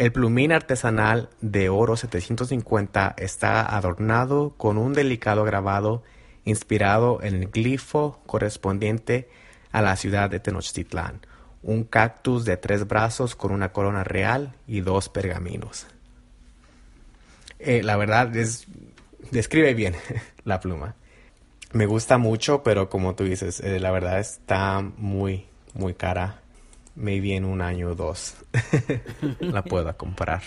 El 0.00 0.12
plumín 0.12 0.50
artesanal 0.50 1.28
de 1.42 1.68
oro 1.68 1.94
750 1.94 3.16
está 3.18 3.76
adornado 3.76 4.54
con 4.56 4.78
un 4.78 4.94
delicado 4.94 5.44
grabado 5.44 6.02
inspirado 6.46 7.22
en 7.22 7.34
el 7.34 7.48
glifo 7.50 8.18
correspondiente 8.24 9.28
a 9.72 9.82
la 9.82 9.96
ciudad 9.96 10.30
de 10.30 10.40
Tenochtitlán, 10.40 11.20
un 11.62 11.84
cactus 11.84 12.46
de 12.46 12.56
tres 12.56 12.88
brazos 12.88 13.36
con 13.36 13.52
una 13.52 13.72
corona 13.72 14.02
real 14.02 14.54
y 14.66 14.80
dos 14.80 15.10
pergaminos. 15.10 15.86
Eh, 17.58 17.82
la 17.82 17.98
verdad 17.98 18.34
es, 18.34 18.68
describe 19.30 19.74
bien 19.74 19.96
la 20.44 20.60
pluma. 20.60 20.94
Me 21.72 21.84
gusta 21.84 22.16
mucho, 22.16 22.62
pero 22.62 22.88
como 22.88 23.14
tú 23.16 23.24
dices, 23.24 23.60
eh, 23.60 23.78
la 23.78 23.90
verdad 23.90 24.18
está 24.18 24.80
muy, 24.80 25.44
muy 25.74 25.92
cara. 25.92 26.40
Maybe 27.00 27.34
en 27.34 27.44
un 27.44 27.62
año 27.62 27.90
o 27.90 27.94
dos 27.94 28.36
la 29.40 29.64
puedo 29.64 29.96
comprar. 29.96 30.42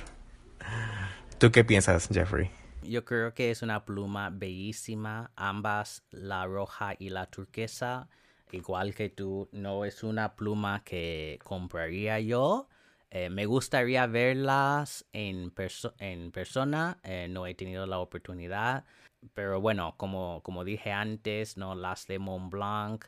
¿Tú 1.40 1.52
qué 1.52 1.64
piensas, 1.64 2.08
Jeffrey? 2.12 2.50
Yo 2.84 3.04
creo 3.06 3.34
que 3.34 3.50
es 3.50 3.62
una 3.62 3.86
pluma 3.86 4.30
bellísima, 4.30 5.32
ambas 5.36 6.04
la 6.12 6.46
roja 6.46 6.96
y 7.00 7.10
la 7.10 7.26
turquesa 7.26 8.08
igual 8.54 8.94
que 8.94 9.10
tú, 9.10 9.50
no 9.52 9.86
es 9.86 10.04
una 10.04 10.36
pluma 10.36 10.84
que 10.84 11.40
compraría 11.44 12.20
yo. 12.20 12.68
Eh, 13.10 13.30
me 13.30 13.46
gustaría 13.46 14.08
verlas 14.08 15.06
en, 15.14 15.54
en 16.00 16.32
persona, 16.32 17.00
eh, 17.04 17.28
no 17.30 17.46
he 17.46 17.54
tenido 17.54 17.86
la 17.86 18.00
oportunidad, 18.00 18.86
pero 19.34 19.62
bueno, 19.62 19.94
como, 19.98 20.42
como 20.42 20.64
dije 20.64 20.92
antes, 20.92 21.58
no 21.58 21.76
las 21.76 22.08
de 22.08 22.18
Mont 22.18 22.52
Blanc 22.52 23.06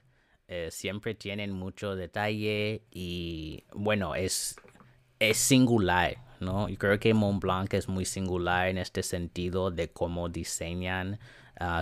eh, 0.48 0.70
siempre 0.72 1.16
tienen 1.16 1.52
mucho 1.52 1.96
detalle 1.96 2.84
y 2.92 3.64
bueno, 3.74 4.14
es, 4.14 4.58
es 5.20 5.38
singular, 5.38 6.18
¿no? 6.40 6.70
Yo 6.70 6.78
creo 6.78 7.00
que 7.00 7.14
Mont 7.14 7.42
Blanc 7.42 7.74
es 7.74 7.88
muy 7.90 8.06
singular 8.06 8.68
en 8.68 8.78
este 8.78 9.02
sentido 9.02 9.72
de 9.72 9.90
cómo 9.90 10.30
diseñan 10.30 11.20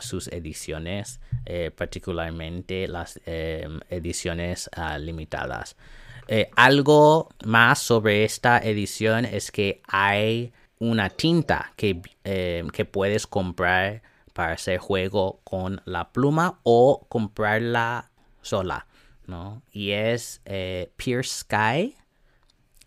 sus 0.02 0.28
ediciones, 0.28 1.20
eh, 1.46 1.72
particularmente 1.76 2.88
las 2.88 3.20
em, 3.26 3.80
ediciones 3.90 4.70
ah, 4.76 5.00
limitadas. 5.00 5.76
Eh, 6.28 6.50
algo 6.56 7.30
más 7.44 7.80
sobre 7.80 8.24
esta 8.24 8.60
edición 8.60 9.26
es 9.26 9.52
que 9.52 9.82
hay 9.88 10.54
una 10.80 11.10
tinta 11.10 11.74
que, 11.76 12.02
que 12.24 12.86
puedes 12.86 13.26
comprar 13.26 14.04
para 14.34 14.54
hacer 14.54 14.78
juego 14.78 15.42
con 15.44 15.82
la 15.86 16.12
pluma 16.12 16.60
o 16.64 17.06
comprarla 17.10 18.12
sola, 18.44 18.86
¿no? 19.26 19.64
Y 19.72 19.92
es 19.92 20.42
eh, 20.46 20.92
Pure 20.96 21.24
Sky. 21.24 21.96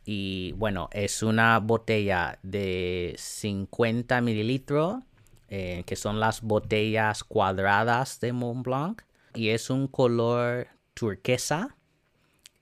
Y 0.04 0.52
bueno, 0.52 0.88
es 0.92 1.24
una 1.24 1.58
botella 1.58 2.38
de 2.44 3.16
50 3.18 4.20
mililitros 4.20 5.02
eh, 5.48 5.82
que 5.86 5.96
son 5.96 6.20
las 6.20 6.42
botellas 6.42 7.24
cuadradas 7.24 8.20
de 8.20 8.32
Mont 8.32 8.64
Blanc. 8.64 9.02
Y 9.34 9.48
es 9.48 9.68
un 9.68 9.88
color 9.88 10.68
turquesa 10.94 11.76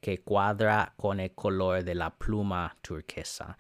que 0.01 0.19
cuadra 0.19 0.93
con 0.97 1.21
el 1.21 1.33
color 1.33 1.85
de 1.85 1.95
la 1.95 2.11
pluma 2.11 2.77
turquesa. 2.83 3.57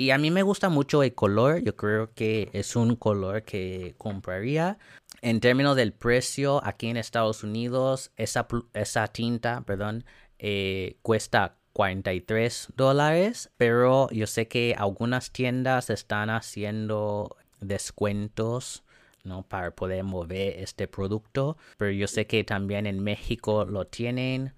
Y 0.00 0.12
a 0.12 0.16
mí 0.16 0.30
me 0.30 0.42
gusta 0.42 0.70
mucho 0.70 1.02
el 1.02 1.14
color, 1.14 1.62
yo 1.62 1.76
creo 1.76 2.14
que 2.14 2.48
es 2.54 2.74
un 2.74 2.96
color 2.96 3.42
que 3.42 3.94
compraría. 3.98 4.78
En 5.20 5.40
términos 5.40 5.76
del 5.76 5.92
precio, 5.92 6.64
aquí 6.64 6.86
en 6.86 6.96
Estados 6.96 7.44
Unidos, 7.44 8.10
esa, 8.16 8.48
esa 8.72 9.08
tinta, 9.08 9.60
perdón, 9.60 10.06
eh, 10.38 10.96
cuesta 11.02 11.58
43 11.74 12.68
dólares, 12.76 13.50
pero 13.58 14.08
yo 14.10 14.26
sé 14.26 14.48
que 14.48 14.74
algunas 14.78 15.32
tiendas 15.32 15.90
están 15.90 16.30
haciendo 16.30 17.36
descuentos 17.60 18.84
¿no? 19.22 19.42
para 19.42 19.70
poder 19.72 20.04
mover 20.04 20.60
este 20.60 20.88
producto. 20.88 21.58
Pero 21.76 21.90
yo 21.90 22.08
sé 22.08 22.26
que 22.26 22.42
también 22.42 22.86
en 22.86 23.04
México 23.04 23.66
lo 23.66 23.86
tienen 23.86 24.54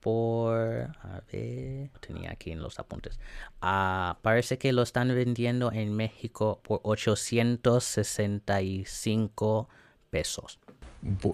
por... 0.00 0.56
A 0.56 1.22
ver, 1.32 1.90
tenía 2.00 2.32
aquí 2.32 2.50
en 2.50 2.60
los 2.62 2.78
apuntes. 2.78 3.18
Ah, 3.60 4.18
parece 4.22 4.56
que 4.58 4.72
lo 4.72 4.82
están 4.82 5.08
vendiendo 5.08 5.72
en 5.72 5.94
México 5.94 6.60
por 6.62 6.80
865 6.82 9.68
pesos. 10.10 10.58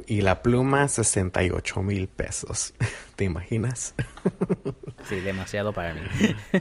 Y 0.07 0.21
la 0.21 0.43
pluma 0.43 0.87
68 0.87 1.83
mil 1.83 2.07
pesos. 2.09 2.75
¿Te 3.17 3.25
imaginas? 3.25 3.95
sí, 5.09 5.19
demasiado 5.21 5.73
para 5.73 5.95
mí. 5.95 6.03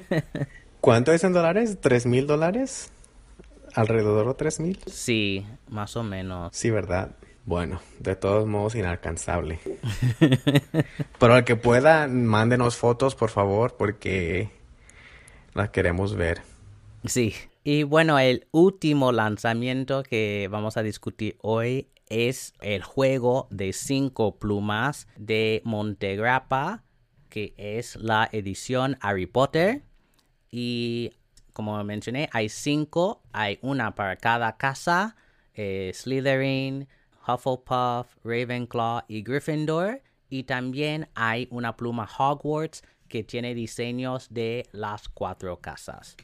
¿Cuánto 0.82 1.12
es 1.12 1.24
en 1.24 1.34
dólares? 1.34 1.80
¿3 1.82 2.08
mil 2.08 2.26
dólares? 2.28 2.92
alrededor 3.76 4.28
de 4.28 4.34
3000. 4.34 4.80
Sí, 4.88 5.46
más 5.70 5.96
o 5.96 6.04
menos. 6.04 6.56
Sí, 6.56 6.72
¿verdad? 6.72 7.12
Bueno, 7.46 7.80
de 8.00 8.16
todos 8.16 8.48
modos 8.48 8.74
inalcanzable. 8.74 9.60
Pero 11.20 11.38
el 11.38 11.44
que 11.44 11.56
pueda, 11.56 12.08
mándenos 12.08 12.76
fotos, 12.76 13.14
por 13.14 13.30
favor, 13.30 13.76
porque 13.78 14.50
las 15.54 15.70
queremos 15.70 16.16
ver. 16.16 16.42
Sí. 17.06 17.36
Y 17.64 17.84
bueno, 17.84 18.18
el 18.18 18.48
último 18.52 19.12
lanzamiento 19.12 20.02
que 20.04 20.48
vamos 20.52 20.78
a 20.78 20.84
discutir 20.84 21.38
hoy 21.42 21.88
es 22.10 22.54
el 22.62 22.84
juego 22.84 23.48
de 23.52 23.74
cinco 23.74 24.38
plumas 24.38 25.08
de 25.16 25.62
Montegrappa, 25.66 26.84
que 27.30 27.54
es 27.58 27.96
la 27.96 28.28
edición 28.32 28.98
Harry 29.02 29.28
Potter. 29.28 29.84
Y 30.50 31.12
como 31.54 31.84
mencioné, 31.84 32.28
hay 32.34 32.50
cinco. 32.50 33.22
Hay 33.34 33.60
una 33.62 33.94
para 33.96 34.16
cada 34.16 34.58
casa. 34.58 35.16
Eh, 35.54 35.92
Slytherin, 35.94 36.88
Hufflepuff, 37.28 38.16
Ravenclaw 38.24 39.04
y 39.08 39.24
Gryffindor. 39.24 40.02
Y 40.30 40.44
también 40.44 41.08
hay 41.16 41.48
una 41.52 41.76
pluma 41.76 42.08
Hogwarts 42.18 42.84
que 43.08 43.24
tiene 43.24 43.54
diseños 43.54 44.28
de 44.32 44.68
las 44.72 45.08
cuatro 45.10 45.60
casas. 45.60 46.18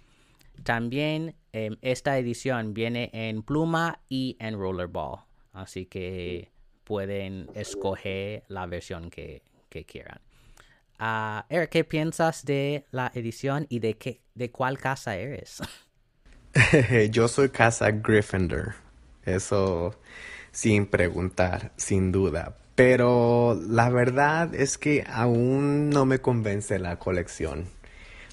También 0.64 1.36
em, 1.54 1.78
esta 1.82 2.18
edición 2.18 2.74
viene 2.74 3.10
en 3.14 3.44
pluma 3.44 4.02
y 4.10 4.38
en 4.40 4.60
rollerball. 4.60 5.22
Así 5.54 5.86
que 5.86 6.52
pueden 6.84 7.50
escoger 7.56 8.44
la 8.48 8.66
versión 8.66 9.10
que 9.10 9.44
quieran. 9.88 10.20
Uh, 11.02 11.42
Eric, 11.50 11.72
¿qué 11.72 11.84
piensas 11.84 12.46
de 12.46 12.86
la 12.92 13.12
edición 13.16 13.66
y 13.70 13.80
de, 13.80 13.96
qué, 13.98 14.22
de 14.36 14.52
cuál 14.52 14.78
casa 14.78 15.16
eres? 15.16 15.60
Yo 17.10 17.28
soy 17.28 17.50
casa 17.50 17.90
Gryffindor. 17.90 18.76
Eso 19.26 19.96
sin 20.52 20.86
preguntar, 20.86 21.72
sin 21.78 22.12
duda. 22.12 22.56
Pero 22.76 23.60
la 23.68 23.90
verdad 23.90 24.56
es 24.56 24.78
que 24.78 25.06
aún 25.08 25.90
no 25.90 26.06
me 26.06 26.20
convence 26.20 26.80
la 26.80 26.98
colección. 26.98 27.66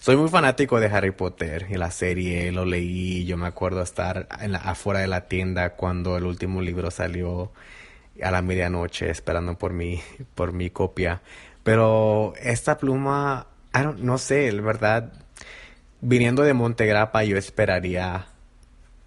Soy 0.01 0.17
muy 0.17 0.29
fanático 0.29 0.79
de 0.79 0.87
Harry 0.87 1.11
Potter 1.11 1.67
y 1.69 1.75
la 1.75 1.91
serie, 1.91 2.53
lo 2.53 2.65
leí, 2.65 3.25
yo 3.25 3.37
me 3.37 3.49
acuerdo 3.49 3.83
estar 3.83 4.29
en 4.41 4.53
la, 4.53 4.59
afuera 4.59 5.01
de 5.01 5.09
la 5.09 5.27
tienda 5.27 5.71
cuando 5.71 6.17
el 6.17 6.25
último 6.25 6.63
libro 6.63 6.91
salió 6.91 7.51
a 8.23 8.31
la 8.31 8.41
medianoche 8.41 9.11
esperando 9.11 9.59
por 9.59 9.73
mi, 9.73 10.01
por 10.35 10.53
mi 10.53 10.71
copia. 10.71 11.21
Pero 11.65 12.33
esta 12.41 12.79
pluma, 12.79 13.49
no 13.99 14.19
sé, 14.19 14.51
la 14.53 14.63
verdad, 14.63 15.13
viniendo 16.01 16.43
de 16.43 16.55
Montegrappa 16.55 17.25
yo 17.25 17.37
esperaría 17.37 18.27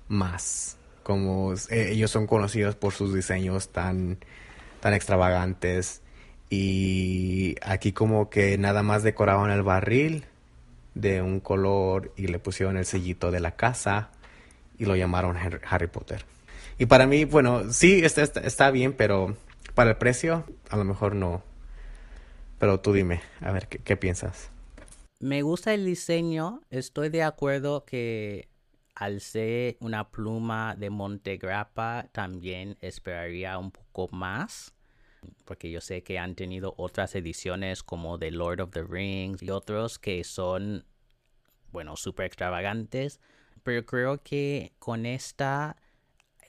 más. 0.10 0.78
Como 1.12 1.54
eh, 1.54 1.92
ellos 1.92 2.10
son 2.10 2.26
conocidos 2.26 2.76
por 2.76 2.94
sus 2.94 3.14
diseños 3.14 3.70
tan 3.70 4.18
tan 4.80 4.94
extravagantes. 4.94 6.02
Y 6.50 7.56
aquí 7.62 7.94
como 7.94 8.30
que 8.30 8.58
nada 8.58 8.84
más 8.84 9.04
decoraban 9.04 9.52
el 9.52 9.64
barril 9.64 10.26
de 10.96 11.22
un 11.22 11.40
color 11.40 12.12
y 12.18 12.28
le 12.28 12.40
pusieron 12.40 12.78
el 12.78 12.86
sellito 12.86 13.32
de 13.32 13.40
la 13.40 13.56
casa 13.56 14.12
y 14.78 14.86
lo 14.86 14.96
llamaron 14.96 15.38
Harry 15.38 15.88
Potter. 15.88 16.26
Y 16.78 16.88
para 16.88 17.08
mí, 17.08 17.26
bueno, 17.26 17.72
sí, 17.72 18.02
está, 18.04 18.24
está, 18.24 18.72
bien, 18.72 18.94
pero 18.94 19.38
para 19.76 19.92
el 19.92 19.98
precio, 19.98 20.46
a 20.70 20.78
lo 20.78 20.84
mejor 20.84 21.16
no. 21.16 21.44
Pero 22.60 22.80
tú 22.80 22.92
dime, 22.92 23.22
a 23.40 23.52
ver, 23.52 23.68
¿qué, 23.68 23.98
piensas? 23.98 24.50
Me 25.20 25.44
gusta 25.44 25.74
el 25.74 25.86
diseño. 25.86 26.62
Estoy 26.70 27.10
de 27.10 27.24
acuerdo 27.24 27.86
que 27.86 28.48
al 28.96 29.22
ser 29.22 29.78
una 29.80 30.12
pluma 30.12 30.76
de 30.76 30.90
Montegrappa, 30.90 32.10
también 32.12 32.78
esperaría 32.82 33.58
un 33.58 33.72
poco 33.72 34.08
más. 34.12 34.74
Porque 35.46 35.70
yo 35.70 35.82
sé 35.82 36.04
que 36.04 36.18
han 36.18 36.36
tenido 36.36 36.74
otras 36.78 37.14
ediciones 37.16 37.84
como 37.84 38.18
The 38.18 38.32
Lord 38.32 38.62
of 38.62 38.72
the 38.72 38.84
Rings 38.84 39.44
y 39.44 39.52
otros 39.52 40.00
que 40.00 40.24
son, 40.24 40.86
bueno, 41.72 41.96
súper 41.96 42.26
extravagantes. 42.26 43.20
Pero 43.64 43.86
creo 43.86 44.24
que 44.24 44.74
con 44.80 45.06
esta 45.06 45.78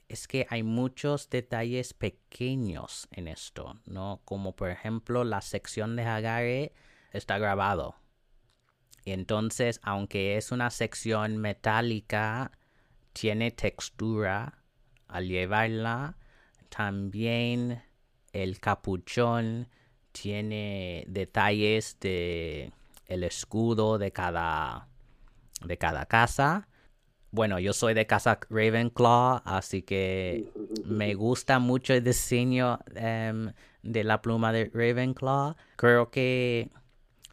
es 0.08 0.26
que 0.26 0.46
hay 0.50 0.62
muchos 0.62 1.30
detalles 1.30 1.94
pequeños 1.94 3.08
en 3.12 3.28
esto, 3.28 3.80
¿no? 3.86 4.20
Como 4.24 4.54
por 4.54 4.70
ejemplo 4.70 5.24
la 5.24 5.40
sección 5.40 5.96
de 5.96 6.04
Hagare 6.04 6.72
está 7.12 7.38
grabado. 7.38 7.96
Entonces, 9.04 9.80
aunque 9.82 10.36
es 10.36 10.52
una 10.52 10.70
sección 10.70 11.38
metálica, 11.38 12.52
tiene 13.12 13.50
textura 13.50 14.58
al 15.08 15.28
llevarla. 15.28 16.16
También 16.68 17.82
el 18.32 18.60
capuchón 18.60 19.68
tiene 20.12 21.04
detalles 21.08 21.98
de 22.00 22.72
el 23.06 23.24
escudo 23.24 23.98
de 23.98 24.12
cada 24.12 24.88
de 25.64 25.78
cada 25.78 26.06
casa 26.06 26.68
bueno, 27.32 27.58
yo 27.58 27.72
soy 27.72 27.94
de 27.94 28.06
casa 28.06 28.38
Ravenclaw, 28.50 29.40
así 29.46 29.80
que 29.80 30.52
me 30.84 31.14
gusta 31.14 31.58
mucho 31.58 31.94
el 31.94 32.04
diseño 32.04 32.78
em, 32.94 33.52
de 33.82 34.04
la 34.04 34.20
pluma 34.20 34.52
de 34.52 34.70
Ravenclaw. 34.72 35.56
Creo 35.76 36.10
que 36.10 36.70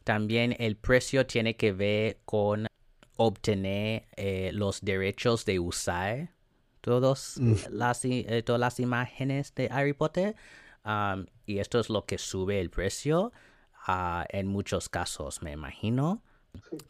también 0.04 0.56
el 0.58 0.76
precio 0.76 1.26
tiene 1.26 1.56
que 1.56 1.72
ver 1.72 2.18
con 2.24 2.66
obtener 3.16 4.06
eh, 4.16 4.50
los 4.54 4.80
derechos 4.80 5.44
de 5.44 5.58
usar 5.58 6.30
todos 6.80 7.36
mm. 7.38 7.54
las, 7.70 8.04
eh, 8.04 8.42
todas 8.44 8.60
las 8.60 8.80
imágenes 8.80 9.54
de 9.54 9.68
Harry 9.70 9.92
Potter. 9.92 10.34
y 11.46 11.58
esto 11.58 11.78
es 11.80 11.90
lo 11.90 12.06
que 12.06 12.16
sube 12.18 12.60
el 12.60 12.70
precio 12.70 13.32
ah, 13.86 14.24
en 14.30 14.46
muchos 14.46 14.88
casos, 14.88 15.42
me 15.42 15.52
imagino. 15.52 16.22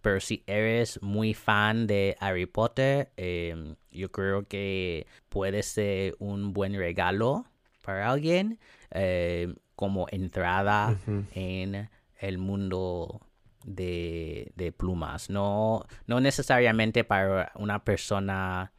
Pero 0.00 0.20
si 0.20 0.42
eres 0.46 1.02
muy 1.02 1.34
fan 1.34 1.86
de 1.86 2.16
Harry 2.20 2.46
Potter, 2.46 3.10
em, 3.16 3.76
yo 3.90 4.10
creo 4.10 4.46
que 4.46 5.06
puede 5.28 5.62
ser 5.62 6.16
un 6.18 6.54
buen 6.54 6.74
regalo 6.74 7.44
para 7.82 8.10
alguien 8.10 8.58
em, 8.90 9.54
como 9.74 10.06
entrada 10.10 10.96
en 11.34 11.90
el 12.20 12.38
mundo 12.38 13.20
de, 13.64 14.74
plumas. 14.76 15.30
No, 15.30 15.86
no 16.06 16.20
necesariamente 16.20 17.04
para 17.04 17.52
una 17.56 17.84
persona 17.84 18.72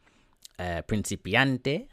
eh, 0.58 0.82
principiante, 0.86 1.88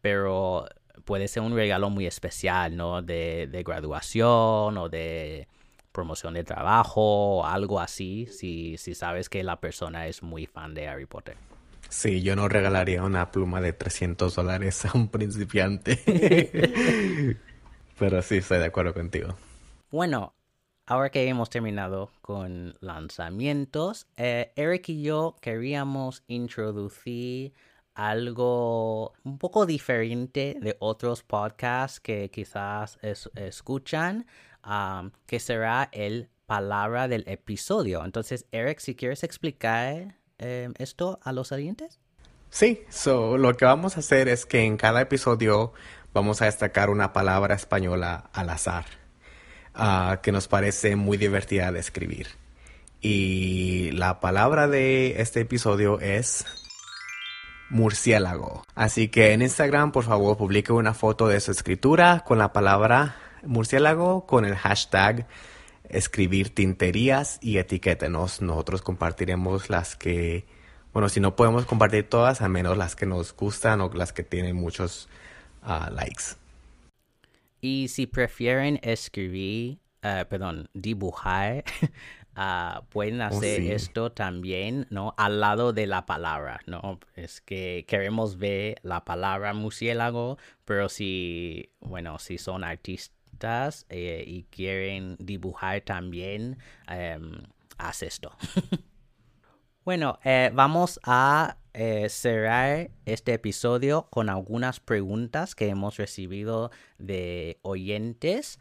pero 0.00 0.66
puede 1.04 1.28
ser 1.28 1.42
un 1.42 1.54
regalo 1.54 1.90
muy 1.90 2.06
especial, 2.06 2.76
¿no? 2.76 3.02
De, 3.02 3.46
de 3.46 3.62
graduación 3.62 4.76
o 4.78 4.88
de 4.88 5.48
promoción 5.92 6.34
de 6.34 6.42
trabajo 6.42 7.00
o 7.38 7.46
algo 7.46 7.80
así, 7.80 8.26
si, 8.26 8.76
si 8.78 8.94
sabes 8.94 9.28
que 9.28 9.44
la 9.44 9.60
persona 9.60 10.08
es 10.08 10.22
muy 10.22 10.46
fan 10.46 10.74
de 10.74 10.88
Harry 10.88 11.06
Potter. 11.06 11.36
Sí, 11.88 12.22
yo 12.22 12.34
no 12.34 12.48
regalaría 12.48 13.04
una 13.04 13.30
pluma 13.30 13.60
de 13.60 13.72
300 13.72 14.34
dólares 14.34 14.84
a 14.84 14.90
un 14.94 15.08
principiante. 15.08 16.00
Pero 17.98 18.22
sí, 18.22 18.38
estoy 18.38 18.58
de 18.58 18.64
acuerdo 18.64 18.92
contigo. 18.92 19.36
Bueno, 19.94 20.34
ahora 20.86 21.08
que 21.10 21.28
hemos 21.28 21.50
terminado 21.50 22.10
con 22.20 22.76
lanzamientos, 22.80 24.08
eh, 24.16 24.52
Eric 24.56 24.88
y 24.88 25.02
yo 25.04 25.36
queríamos 25.40 26.24
introducir 26.26 27.52
algo 27.94 29.12
un 29.22 29.38
poco 29.38 29.66
diferente 29.66 30.56
de 30.60 30.76
otros 30.80 31.22
podcasts 31.22 32.00
que 32.00 32.28
quizás 32.28 32.98
escuchan 33.36 34.26
que 35.26 35.38
será 35.38 35.90
el 35.92 36.28
palabra 36.46 37.06
del 37.06 37.22
episodio. 37.28 38.04
Entonces, 38.04 38.46
Eric, 38.50 38.80
si 38.80 38.96
quieres 38.96 39.22
explicar 39.22 40.16
em, 40.38 40.74
esto 40.78 41.20
a 41.22 41.30
los 41.30 41.52
oyentes. 41.52 42.00
Sí, 42.50 42.82
so, 42.88 43.38
lo 43.38 43.56
que 43.56 43.64
vamos 43.64 43.96
a 43.96 44.00
hacer 44.00 44.26
es 44.26 44.44
que 44.44 44.64
en 44.64 44.76
cada 44.76 45.02
episodio 45.02 45.72
vamos 46.12 46.42
a 46.42 46.46
destacar 46.46 46.90
una 46.90 47.12
palabra 47.12 47.54
española 47.54 48.28
al 48.32 48.50
azar 48.50 49.03
que 50.22 50.32
nos 50.32 50.48
parece 50.48 50.96
muy 50.96 51.16
divertida 51.16 51.72
de 51.72 51.80
escribir. 51.80 52.28
Y 53.00 53.90
la 53.92 54.20
palabra 54.20 54.68
de 54.68 55.20
este 55.20 55.40
episodio 55.40 56.00
es 56.00 56.46
murciélago. 57.68 58.64
Así 58.74 59.08
que 59.08 59.32
en 59.32 59.42
Instagram, 59.42 59.92
por 59.92 60.04
favor, 60.04 60.36
publique 60.36 60.72
una 60.72 60.94
foto 60.94 61.28
de 61.28 61.40
su 61.40 61.50
escritura 61.50 62.24
con 62.26 62.38
la 62.38 62.52
palabra 62.52 63.16
murciélago 63.42 64.26
con 64.26 64.44
el 64.44 64.56
hashtag 64.56 65.26
escribir 65.88 66.54
tinterías 66.54 67.38
y 67.42 67.58
etiquétenos. 67.58 68.40
Nosotros 68.40 68.82
compartiremos 68.82 69.70
las 69.70 69.96
que, 69.96 70.46
bueno, 70.92 71.08
si 71.08 71.20
no 71.20 71.36
podemos 71.36 71.66
compartir 71.66 72.08
todas, 72.08 72.40
al 72.40 72.50
menos 72.50 72.76
las 72.78 72.96
que 72.96 73.06
nos 73.06 73.34
gustan 73.34 73.80
o 73.80 73.90
las 73.92 74.12
que 74.12 74.22
tienen 74.22 74.56
muchos 74.56 75.08
ah, 75.62 75.90
likes. 75.92 76.36
Y 77.64 77.88
si 77.88 78.06
prefieren 78.06 78.78
escribir, 78.82 79.78
uh, 80.02 80.28
perdón, 80.28 80.68
dibujar, 80.74 81.64
uh, 82.36 82.84
pueden 82.90 83.22
oh, 83.22 83.24
hacer 83.24 83.62
esto 83.62 84.12
también, 84.12 84.86
¿no? 84.90 85.14
Al 85.16 85.40
lado 85.40 85.72
de 85.72 85.86
la 85.86 86.04
palabra, 86.04 86.60
¿no? 86.66 87.00
Es 87.14 87.40
que 87.40 87.86
queremos 87.88 88.36
ver 88.36 88.76
la 88.82 89.06
palabra 89.06 89.54
murciélago, 89.54 90.36
pero 90.66 90.90
si, 90.90 91.70
bueno, 91.80 92.18
si 92.18 92.36
son 92.36 92.64
artistas, 92.64 93.86
eh, 93.88 94.22
y 94.26 94.42
quieren 94.50 95.16
dibujar 95.18 95.80
también, 95.80 96.58
em, 96.86 97.46
haz 97.78 98.02
esto. 98.02 98.36
bueno, 99.84 100.18
eh, 100.24 100.50
vamos 100.54 100.98
a 101.04 101.58
eh, 101.72 102.08
cerrar 102.08 102.90
este 103.04 103.34
episodio 103.34 104.08
con 104.10 104.28
algunas 104.30 104.80
preguntas 104.80 105.54
que 105.54 105.68
hemos 105.68 105.96
recibido 105.96 106.72
de 106.98 107.60
oyentes. 107.62 108.58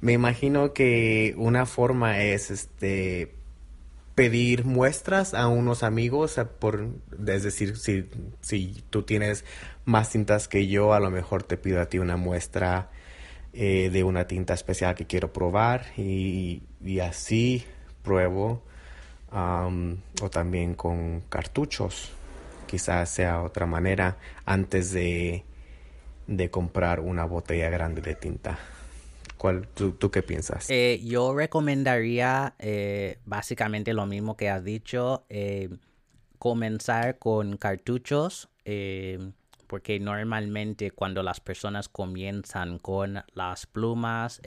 me 0.02 0.12
imagino 0.12 0.74
que 0.74 1.34
una 1.38 1.64
forma 1.64 2.20
es 2.20 2.50
este 2.50 3.32
pedir 4.14 4.66
muestras 4.66 5.32
a 5.32 5.48
unos 5.48 5.82
amigos, 5.82 6.38
por, 6.60 6.88
es 7.26 7.42
decir, 7.42 7.78
si, 7.78 8.06
si 8.42 8.84
tú 8.90 9.02
tienes 9.02 9.46
más 9.84 10.10
tintas 10.10 10.48
que 10.48 10.66
yo, 10.66 10.94
a 10.94 11.00
lo 11.00 11.10
mejor 11.10 11.42
te 11.42 11.56
pido 11.56 11.80
a 11.80 11.86
ti 11.86 11.98
una 11.98 12.16
muestra 12.16 12.90
eh, 13.52 13.90
de 13.90 14.04
una 14.04 14.26
tinta 14.26 14.54
especial 14.54 14.94
que 14.94 15.06
quiero 15.06 15.32
probar 15.32 15.86
y, 15.96 16.62
así 17.00 17.64
pruebo. 18.02 18.62
o 19.30 20.30
también 20.30 20.74
con 20.74 21.20
cartuchos, 21.28 22.12
quizás 22.66 23.10
sea 23.10 23.42
otra 23.42 23.66
manera 23.66 24.18
antes 24.44 24.92
de, 24.92 25.44
de 26.26 26.50
comprar 26.50 27.00
una 27.00 27.24
botella 27.24 27.68
grande 27.70 28.00
de 28.00 28.14
tinta 28.14 28.58
tú, 29.74 30.10
qué 30.10 30.22
piensas? 30.22 30.70
Eh, 30.70 31.00
yo 31.04 31.34
recomendaría 31.34 32.54
eh, 32.58 33.18
básicamente 33.24 33.92
lo 33.92 34.06
mismo 34.06 34.36
que 34.36 34.48
has 34.48 34.64
dicho, 34.64 35.24
comenzar 36.38 37.18
con 37.18 37.56
cartuchos, 37.56 38.48
porque 39.66 39.98
normalmente 40.00 40.90
cuando 40.90 41.22
las 41.22 41.40
personas 41.40 41.88
comienzan 41.88 42.78
con 42.78 43.24
las 43.34 43.66
plumas, 43.66 44.40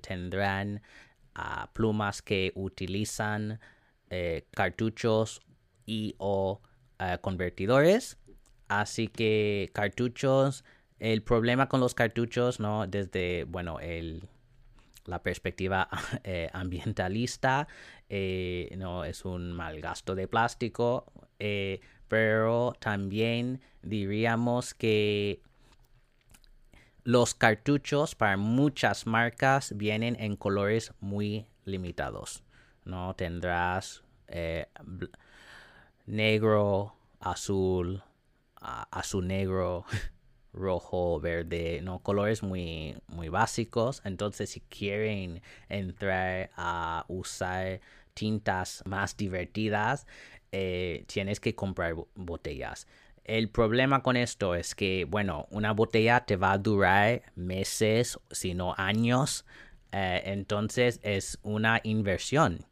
tendrán 0.00 0.82
ah, 1.34 1.70
plumas 1.72 2.22
que 2.22 2.52
utilizan 2.54 3.60
cartuchos 4.52 5.40
y 5.86 6.14
o 6.18 6.60
convertidores. 7.20 8.18
Así 8.68 9.08
que 9.08 9.70
cartuchos, 9.74 10.64
el 10.98 11.22
problema 11.22 11.68
con 11.68 11.80
los 11.80 11.94
cartuchos, 11.94 12.60
¿no? 12.60 12.86
Desde, 12.86 13.44
bueno, 13.44 13.78
el, 13.80 14.28
la 15.06 15.22
perspectiva 15.22 15.88
eh, 16.24 16.48
ambientalista, 16.52 17.68
eh, 18.08 18.74
no 18.76 19.04
es 19.04 19.24
un 19.24 19.52
mal 19.52 19.80
gasto 19.80 20.14
de 20.14 20.28
plástico, 20.28 21.12
eh, 21.38 21.80
pero 22.08 22.74
también 22.78 23.60
diríamos 23.82 24.74
que 24.74 25.40
los 27.02 27.34
cartuchos 27.34 28.14
para 28.14 28.36
muchas 28.36 29.06
marcas 29.06 29.76
vienen 29.76 30.16
en 30.18 30.36
colores 30.36 30.92
muy 31.00 31.46
limitados. 31.64 32.42
No 32.84 33.14
tendrás 33.14 34.04
negro, 36.06 36.96
azul, 37.20 38.02
azul 38.56 39.26
negro, 39.26 39.84
rojo, 40.54 41.20
verde, 41.20 41.80
no 41.82 41.98
colores 41.98 42.42
muy, 42.42 42.96
muy 43.08 43.28
básicos. 43.28 44.00
Entonces, 44.04 44.50
si 44.50 44.60
quieren 44.60 45.42
entrar 45.68 46.50
a 46.56 47.04
usar 47.08 47.80
tintas 48.14 48.82
más 48.86 49.16
divertidas, 49.16 50.06
eh, 50.52 51.04
tienes 51.06 51.40
que 51.40 51.54
comprar 51.54 51.94
botellas. 52.14 52.86
El 53.24 53.48
problema 53.48 54.02
con 54.02 54.16
esto 54.16 54.54
es 54.54 54.74
que, 54.74 55.06
bueno, 55.06 55.46
una 55.50 55.72
botella 55.72 56.24
te 56.26 56.36
va 56.36 56.52
a 56.52 56.58
durar 56.58 57.22
meses, 57.34 58.18
si 58.30 58.54
no 58.54 58.74
años. 58.76 59.44
Eh, 59.92 60.22
entonces 60.26 61.00
es 61.02 61.38
una 61.42 61.80
inversión. 61.84 62.66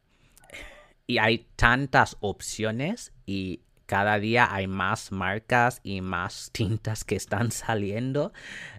Y 1.07 1.17
hay 1.17 1.47
tantas 1.55 2.17
opciones 2.21 3.11
y 3.25 3.61
cada 3.85 4.19
día 4.19 4.53
hay 4.53 4.67
más 4.67 5.11
marcas 5.11 5.79
y 5.83 6.01
más 6.01 6.49
tintas 6.53 7.03
que 7.03 7.15
están 7.15 7.51
saliendo. 7.51 8.33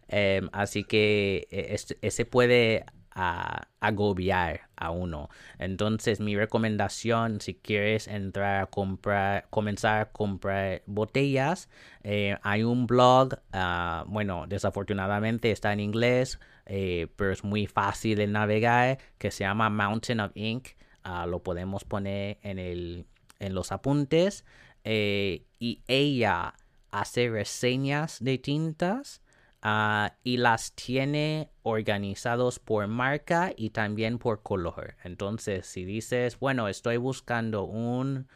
Em, 0.09 0.49
así 0.53 0.85
que 0.85 1.47
e, 1.51 1.77
ese 2.03 2.25
puede 2.25 2.85
agobiar 3.81 4.63
a 4.77 4.91
uno. 4.91 5.29
Entonces 5.59 6.19
mi 6.21 6.37
recomendación 6.37 7.41
si 7.41 7.55
quieres 7.55 8.09
entrar 8.09 8.63
a 8.63 8.67
comprar, 8.67 9.47
comenzar 9.51 10.01
a 10.01 10.13
comprar 10.13 10.83
botellas, 10.87 11.69
eh, 12.03 12.37
hay 12.43 12.65
un 12.65 12.87
blog, 12.87 13.39
ah, 13.53 14.05
bueno, 14.09 14.47
desafortunadamente 14.49 15.53
está 15.53 15.73
en 15.73 15.81
inglés, 15.81 16.41
eh, 16.67 17.07
pero 17.17 17.31
es 17.31 17.45
muy 17.45 17.67
fácil 17.67 18.17
de 18.17 18.27
navegar, 18.27 18.99
que 19.19 19.31
se 19.31 19.45
llama 19.45 19.71
Mountain 19.71 20.21
of 20.21 20.33
Ink. 20.35 20.69
Ah, 21.05 21.27
lo 21.27 21.43
podemos 21.43 21.85
poner 21.85 22.39
en, 22.43 22.59
el, 22.59 23.07
en 23.39 23.55
los 23.55 23.73
apuntes. 23.73 24.45
Eh, 24.85 25.47
y 25.59 25.83
ella 25.89 26.55
hace 26.91 27.29
reseñas 27.29 28.23
de 28.23 28.39
tintas 28.39 29.23
ah, 29.63 30.15
y 30.23 30.37
las 30.37 30.75
tiene 30.75 31.51
organizados 31.63 32.59
por 32.59 32.87
marca 32.87 33.53
y 33.57 33.71
también 33.71 34.19
por 34.19 34.43
color. 34.43 34.97
Entonces, 35.03 35.67
si 35.67 35.85
dices, 35.85 36.39
bueno, 36.39 36.69
estoy 36.69 36.99
buscando 36.99 37.65
un, 37.65 38.29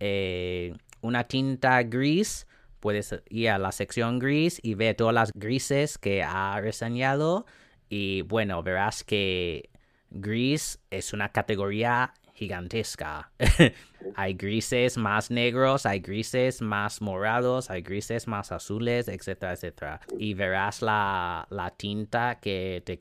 eh, 0.00 0.74
una 1.02 1.24
tinta 1.24 1.82
gris, 1.82 2.46
puedes 2.80 3.14
ir 3.28 3.50
a 3.50 3.58
la 3.58 3.70
sección 3.70 4.18
gris 4.18 4.58
y 4.62 4.74
ver 4.74 4.96
todas 4.96 5.14
las 5.14 5.32
grises 5.34 5.98
que 5.98 6.22
ha 6.22 6.58
reseñado. 6.60 7.46
Y 7.88 8.22
bueno, 8.22 8.62
verás 8.62 9.04
que 9.04 9.70
gris 10.10 10.80
es 10.90 11.12
una 11.12 11.30
categoría 11.30 12.14
gigantesca. 12.34 13.30
hay 14.16 14.34
grises 14.34 14.96
más 14.96 15.30
negros, 15.30 15.86
hay 15.86 16.00
grises 16.00 16.60
más 16.62 17.00
morados, 17.00 17.70
hay 17.70 17.82
grises 17.82 18.26
más 18.26 18.52
azules, 18.52 19.08
etcétera, 19.08 19.52
etcétera. 19.52 20.00
Y 20.18 20.34
verás 20.34 20.82
la, 20.82 21.74
tinta 21.76 22.38
que 22.40 22.82
te, 22.84 23.00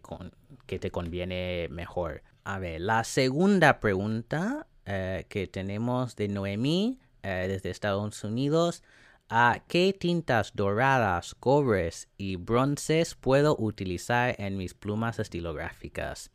que 0.65 0.79
te 0.79 0.91
conviene 0.91 1.67
mejor. 1.69 2.23
A 2.43 2.59
ver, 2.59 2.81
la 2.81 3.03
segunda 3.03 3.79
pregunta 3.79 4.67
eh, 4.85 5.25
que 5.29 5.47
tenemos 5.47 6.15
de 6.15 6.27
Noemí 6.27 6.99
eh, 7.23 7.45
desde 7.47 7.69
Estados 7.69 8.23
Unidos. 8.23 8.83
¿A 9.29 9.63
qué 9.67 9.95
tintas 9.97 10.53
doradas, 10.55 11.35
cobres 11.35 12.09
y 12.17 12.35
bronces 12.35 13.15
puedo 13.15 13.55
utilizar 13.57 14.35
en 14.39 14.57
mis 14.57 14.73
plumas 14.73 15.19
estilográficas? 15.19 16.31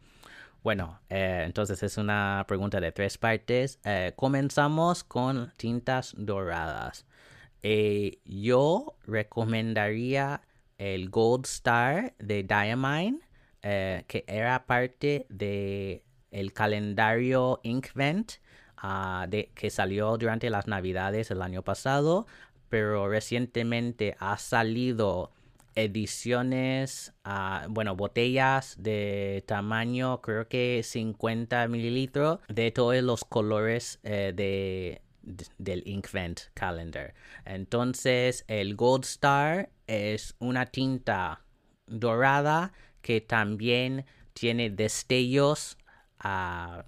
Bueno, 0.66 0.98
eh, 1.10 1.44
entonces 1.46 1.80
es 1.84 1.96
una 1.96 2.44
pregunta 2.48 2.80
de 2.80 2.90
tres 2.90 3.18
partes. 3.18 3.78
Eh, 3.84 4.14
comenzamos 4.16 5.04
con 5.04 5.52
tintas 5.56 6.12
doradas. 6.18 7.06
Eh, 7.62 8.18
yo 8.24 8.96
recomendaría 9.06 10.40
el 10.76 11.08
Gold 11.08 11.44
Star 11.44 12.14
de 12.18 12.42
Diamine, 12.42 13.20
que 13.62 14.24
era 14.26 14.66
parte 14.66 15.26
de 15.28 16.02
el 16.32 16.52
calendario 16.52 17.60
Inkvent 17.62 18.32
ah, 18.76 19.28
que 19.30 19.70
salió 19.70 20.18
durante 20.18 20.50
las 20.50 20.66
navidades 20.66 21.30
el 21.30 21.42
año 21.42 21.62
pasado, 21.62 22.26
pero 22.68 23.08
recientemente 23.08 24.16
ha 24.18 24.36
salido 24.36 25.30
ediciones, 25.77 27.12
uh, 27.24 27.68
bueno, 27.68 27.95
botellas 27.95 28.74
de 28.79 29.45
tamaño 29.47 30.20
creo 30.22 30.49
que 30.49 30.83
50 30.83 31.68
mililitros 31.68 32.41
de 32.49 32.70
todos 32.72 33.01
los 33.03 33.24
colores 33.24 34.01
eh, 34.03 34.33
de, 34.35 35.03
del 35.59 35.83
Inkvent 35.87 36.41
Calendar. 36.55 37.14
Entonces 37.45 38.45
el 38.49 38.74
Gold 38.74 39.05
Star 39.05 39.70
es 39.87 40.35
una 40.39 40.66
tinta 40.66 41.45
dorada 41.87 42.72
que 43.03 43.20
también 43.20 44.07
tiene 44.33 44.70
destellos, 44.70 45.77
uh, 46.24 46.83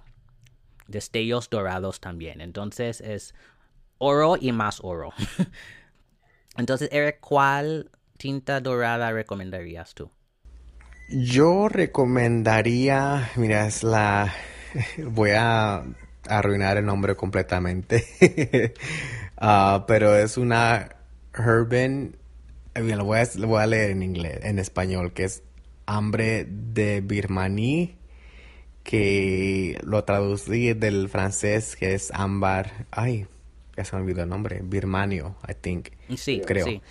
destellos 0.87 1.51
dorados 1.51 2.01
también. 2.01 2.41
Entonces 2.41 3.03
es 3.03 3.35
oro 3.99 4.37
y 4.41 4.51
más 4.53 4.81
oro. 4.83 5.13
Entonces, 6.57 6.89
Eric, 6.91 7.21
¿cuál 7.21 7.89
tinta 8.19 8.61
dorada 8.61 9.13
recomendarías 9.13 9.95
tú? 9.95 10.11
Yo 11.09 11.69
recomendaría, 11.69 13.31
mira, 13.37 13.67
es 13.67 13.83
la... 13.83 14.35
Voy 14.99 15.31
a 15.35 15.85
arruinar 16.29 16.77
el 16.77 16.85
nombre 16.85 17.17
completamente, 17.17 18.05
ah, 19.39 19.85
pero 19.89 20.15
es 20.15 20.37
una 20.37 20.91
Herben, 21.33 22.17
eh, 22.75 22.83
lo 22.83 23.05
voy, 23.07 23.19
a, 23.21 23.29
lo 23.37 23.49
voy 23.49 23.63
a 23.63 23.67
leer 23.67 23.93
en 23.93 24.03
inglés, 24.03 24.41
en 24.43 24.59
español, 24.59 25.15
que 25.15 25.25
es 25.25 25.43
Hambre 25.87 26.47
de 26.47 27.01
Birmanie, 27.01 27.97
que 28.83 29.79
lo 29.83 30.05
traducí 30.05 30.75
del 30.75 31.09
francés, 31.09 31.77
que 31.77 31.95
es 31.95 32.11
ámbar, 32.13 32.87
ay, 32.91 33.27
ya 33.77 33.85
se 33.85 33.97
me 33.97 34.03
olvidó 34.03 34.25
el 34.25 34.29
nombre, 34.29 34.61
Birmanio, 34.63 35.37
I 35.49 35.55
think. 35.55 35.89
Sí, 36.17 36.43
creo. 36.45 36.67
Sí. 36.67 36.83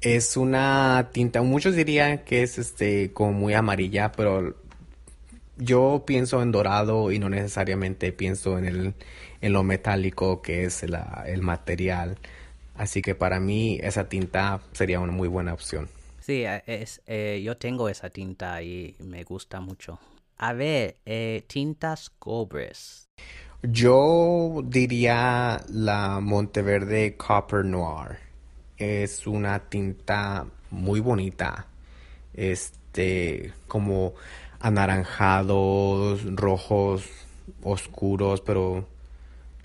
Es 0.00 0.36
una 0.36 1.10
tinta, 1.12 1.42
muchos 1.42 1.74
dirían 1.74 2.18
que 2.24 2.42
es 2.42 2.58
este 2.58 3.12
como 3.12 3.32
muy 3.32 3.54
amarilla, 3.54 4.12
pero 4.12 4.54
yo 5.56 6.04
pienso 6.06 6.42
en 6.42 6.52
dorado 6.52 7.10
y 7.12 7.18
no 7.18 7.28
necesariamente 7.28 8.12
pienso 8.12 8.58
en 8.58 8.66
el 8.66 8.94
en 9.40 9.52
lo 9.52 9.62
metálico 9.62 10.42
que 10.42 10.64
es 10.64 10.82
el 10.82 11.42
material. 11.42 12.18
Así 12.74 13.00
que 13.02 13.14
para 13.14 13.40
mí 13.40 13.78
esa 13.82 14.08
tinta 14.08 14.60
sería 14.72 15.00
una 15.00 15.12
muy 15.12 15.28
buena 15.28 15.54
opción. 15.54 15.88
Sí, 16.20 16.44
eh, 16.44 16.62
es, 16.66 17.00
eh, 17.06 17.40
yo 17.44 17.56
tengo 17.56 17.88
esa 17.88 18.10
tinta 18.10 18.62
y 18.62 18.96
me 18.98 19.24
gusta 19.24 19.60
mucho. 19.60 19.98
A 20.38 20.52
ver, 20.52 20.96
eh, 21.06 21.44
tintas 21.46 22.10
cobres. 22.10 23.08
Yo 23.62 24.62
diría 24.64 25.64
la 25.70 26.20
Monteverde 26.20 27.16
Copper 27.16 27.64
Noir. 27.64 28.25
Es 28.78 29.26
una 29.26 29.60
tinta 29.68 30.46
muy 30.70 31.00
bonita. 31.00 31.66
Este, 32.34 33.52
como 33.68 34.14
anaranjados, 34.60 36.22
rojos, 36.34 37.08
oscuros, 37.62 38.40
pero 38.40 38.86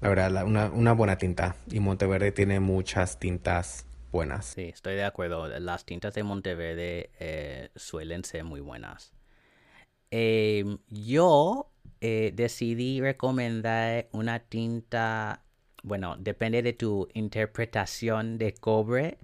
la 0.02 0.10
verdad, 0.10 0.46
una, 0.46 0.70
una 0.72 0.94
buena 0.94 1.18
tinta. 1.18 1.56
Y 1.70 1.80
Monteverde 1.80 2.32
tiene 2.32 2.60
muchas 2.60 3.20
tintas 3.20 3.86
buenas. 4.12 4.46
Sí, 4.46 4.64
estoy 4.64 4.96
de 4.96 5.04
acuerdo. 5.04 5.48
Las 5.60 5.86
tintas 5.86 6.14
de 6.14 6.24
Monteverde 6.24 7.12
eh, 7.20 7.70
suelen 7.76 8.24
ser 8.24 8.44
muy 8.44 8.60
buenas. 8.62 9.14
Em, 10.12 10.80
yo 10.90 11.72
eh, 12.02 12.32
decidí 12.36 13.00
recomendar 13.00 14.08
una 14.12 14.40
tinta, 14.40 15.44
bueno, 15.84 16.16
depende 16.18 16.62
de 16.62 16.74
tu 16.74 17.08
interpretación 17.14 18.38
de 18.38 18.54
cobre. 18.54 19.18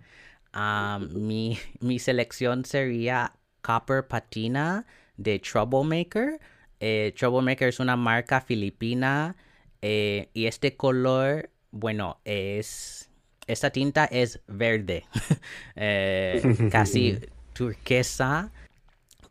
mi, 1.11 1.57
mi, 1.79 1.99
selección 1.99 2.65
sería 2.65 3.33
Copper 3.61 4.07
Patina 4.07 4.85
de 5.17 5.39
Troublemaker. 5.39 6.39
Eh, 6.79 7.13
Troublemaker 7.17 7.69
es 7.69 7.79
una 7.79 7.95
marca 7.95 8.41
filipina 8.41 9.35
eh, 9.81 10.29
y 10.33 10.45
este 10.45 10.75
color, 10.75 11.49
bueno, 11.71 12.19
es... 12.25 13.09
Esta 13.47 13.69
tinta 13.69 14.03
es 14.03 14.41
verde, 14.47 15.05
eh, 15.77 16.41
casi 16.69 17.17
turquesa, 17.53 18.51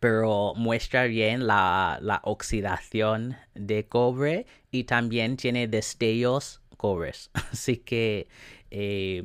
pero 0.01 0.55
muestra 0.57 1.05
bien 1.05 1.47
la, 1.47 2.21
oxidación 2.25 3.37
de 3.55 3.87
cobre 3.87 4.47
y 4.71 4.85
también 4.85 5.37
tiene 5.37 5.69
destellos 5.69 6.63
cobres. 6.77 7.31
Así 7.53 7.79
que, 7.79 8.29
eh, 8.71 9.23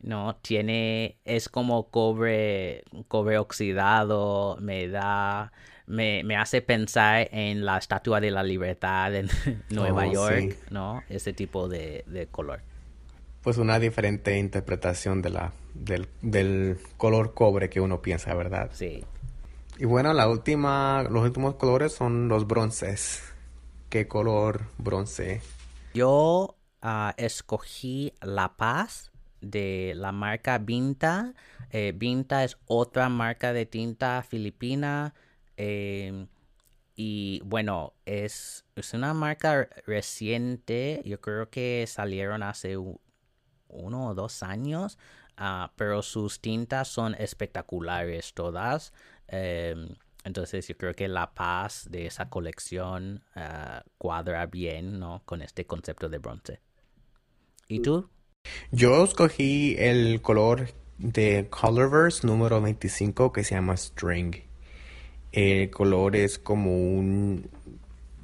no, 0.00 0.36
tiene, 0.36 1.18
es 1.24 1.48
como 1.48 1.90
cobre, 1.90 2.84
cobre 3.08 3.38
oxidado, 3.38 4.56
me 4.60 4.88
da 4.88 5.52
me, 5.88 6.22
me, 6.22 6.36
hace 6.36 6.60
pensar 6.60 7.28
en 7.32 7.64
la 7.64 7.78
Estatua 7.78 8.20
de 8.20 8.30
la 8.30 8.42
Libertad 8.42 9.14
en 9.14 9.28
Nueva 9.70 10.06
oh, 10.06 10.12
York, 10.12 10.56
¿no? 10.70 11.02
Ese 11.08 11.32
tipo 11.32 11.68
de, 11.68 12.04
de, 12.06 12.26
color. 12.26 12.60
Pues 13.42 13.56
una 13.56 13.78
diferente 13.78 14.38
interpretación 14.38 15.22
de 15.22 15.30
la, 15.30 15.52
del, 15.74 16.08
del, 16.20 16.78
color 16.96 17.32
cobre 17.32 17.70
que 17.70 17.80
uno 17.80 18.02
piensa, 18.02 18.34
¿verdad? 18.34 18.70
Sí. 18.74 19.02
Y 19.78 19.86
bueno, 19.86 20.12
la 20.12 20.28
última, 20.28 21.04
los 21.04 21.22
últimos 21.22 21.54
colores 21.54 21.92
son 21.92 22.28
los 22.28 22.46
bronces. 22.46 23.22
¿Qué 23.88 24.06
color 24.06 24.66
bronce? 24.76 25.40
Yo 25.94 26.57
uh, 26.82 27.12
escogí 27.16 28.14
La 28.20 28.56
Paz 28.56 29.12
de 29.40 29.92
la 29.96 30.12
marca 30.12 30.58
Vinta. 30.58 31.34
Eh, 31.70 31.92
Vinta 31.96 32.44
es 32.44 32.56
otra 32.66 33.08
marca 33.08 33.52
de 33.52 33.66
tinta 33.66 34.22
filipina 34.22 35.14
Em, 35.58 36.28
y 36.96 37.40
bueno, 37.44 37.94
es, 38.06 38.64
es, 38.76 38.94
una 38.94 39.12
marca 39.14 39.68
reciente. 39.86 41.02
Yo 41.04 41.20
creo 41.20 41.50
que 41.50 41.84
salieron 41.88 42.42
hace 42.42 42.76
uno 42.76 44.08
o 44.08 44.14
dos 44.14 44.42
años. 44.42 44.98
Ah, 45.36 45.72
pero 45.76 46.02
sus 46.02 46.40
tintas 46.40 46.88
son 46.88 47.14
espectaculares 47.16 48.34
todas. 48.34 48.92
Em, 49.28 49.96
entonces 50.24 50.68
yo 50.68 50.76
creo 50.76 50.94
que 50.94 51.08
la 51.08 51.34
paz 51.34 51.88
de 51.90 52.06
esa 52.06 52.30
colección 52.30 53.24
ah, 53.34 53.84
cuadra 53.98 54.46
bien 54.46 54.98
¿no? 55.00 55.22
con 55.24 55.42
este 55.42 55.66
concepto 55.66 56.08
de 56.08 56.18
bronce. 56.18 56.60
¿Y 57.70 57.80
tú? 57.80 58.08
Yo 58.72 59.04
escogí 59.04 59.76
el 59.78 60.22
color 60.22 60.70
de 60.96 61.48
Colorverse 61.50 62.26
número 62.26 62.62
25 62.62 63.30
que 63.30 63.44
se 63.44 63.56
llama 63.56 63.76
String. 63.76 64.36
El 65.32 65.68
color 65.70 66.16
es 66.16 66.38
como 66.38 66.70
un 66.70 67.50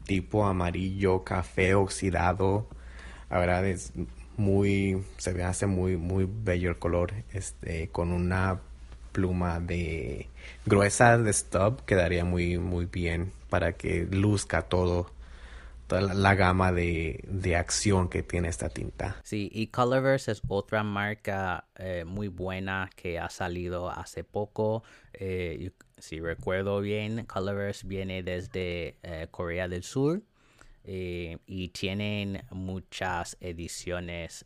tipo 0.07 0.47
amarillo, 0.47 1.25
café 1.25 1.75
oxidado. 1.75 2.69
La 3.29 3.39
verdad 3.39 3.67
es 3.67 3.93
muy, 4.39 5.05
se 5.19 5.35
me 5.35 5.43
hace 5.43 5.67
muy, 5.67 5.99
muy 5.99 6.27
bello 6.27 6.71
el 6.71 6.79
color. 6.79 7.13
Este, 7.31 7.89
con 7.89 8.13
una 8.13 8.63
pluma 9.13 9.61
de 9.61 10.29
gruesa 10.65 11.19
de 11.19 11.33
stub 11.35 11.85
quedaría 11.85 12.25
muy, 12.25 12.57
muy 12.57 12.87
bien 12.87 13.31
para 13.51 13.75
que 13.75 14.09
luzca 14.11 14.63
todo 14.63 15.14
toda 15.87 16.15
la, 16.15 16.35
gama 16.35 16.73
de, 16.73 17.23
de, 17.27 17.57
acción 17.57 18.09
que 18.09 18.23
tiene 18.23 18.49
esta 18.49 18.69
tinta. 18.69 19.17
Sí, 19.23 19.51
y 19.53 19.69
Colorverse 19.69 20.33
es 20.33 20.43
otra 20.49 20.83
marca 20.83 21.67
eh, 21.77 22.05
muy 22.07 22.29
buena 22.29 22.91
que 22.97 23.19
ha 23.19 23.29
salido 23.29 23.91
hace 23.91 24.25
poco. 24.25 24.83
Eh, 25.13 25.71
si 25.99 26.21
recuerdo 26.21 26.81
bien, 26.81 27.27
Colorverse 27.27 27.87
viene 27.87 28.23
desde 28.23 28.99
eh, 29.03 29.29
Corea 29.31 29.69
del 29.69 29.85
Sur 29.85 30.23
y 30.87 31.69
tienen 31.69 32.45
muchas 32.51 33.39
ediciones. 33.41 34.45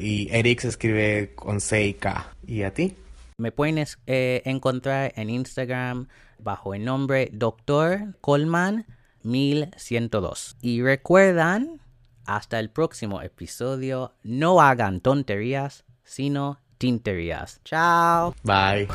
y 0.00 0.28
Eric 0.30 0.60
se 0.60 0.68
escribe 0.68 1.32
con 1.34 1.60
C 1.60 1.84
y 1.84 1.94
K. 1.94 2.36
¿Y 2.46 2.62
a 2.62 2.72
ti? 2.72 2.94
Me 3.42 3.50
pueden 3.50 3.84
eh, 4.06 4.42
encontrar 4.44 5.12
en 5.16 5.28
Instagram 5.28 6.06
bajo 6.38 6.74
el 6.74 6.84
nombre 6.84 7.28
Dr. 7.32 8.14
Colman 8.20 8.86
1102. 9.24 10.58
Y 10.62 10.80
recuerdan, 10.80 11.80
hasta 12.24 12.60
el 12.60 12.70
próximo 12.70 13.20
episodio, 13.20 14.12
no 14.22 14.60
hagan 14.60 15.00
tonterías, 15.00 15.84
sino 16.04 16.60
tinterías. 16.78 17.60
Chao. 17.64 18.32
Bye. 18.44 18.86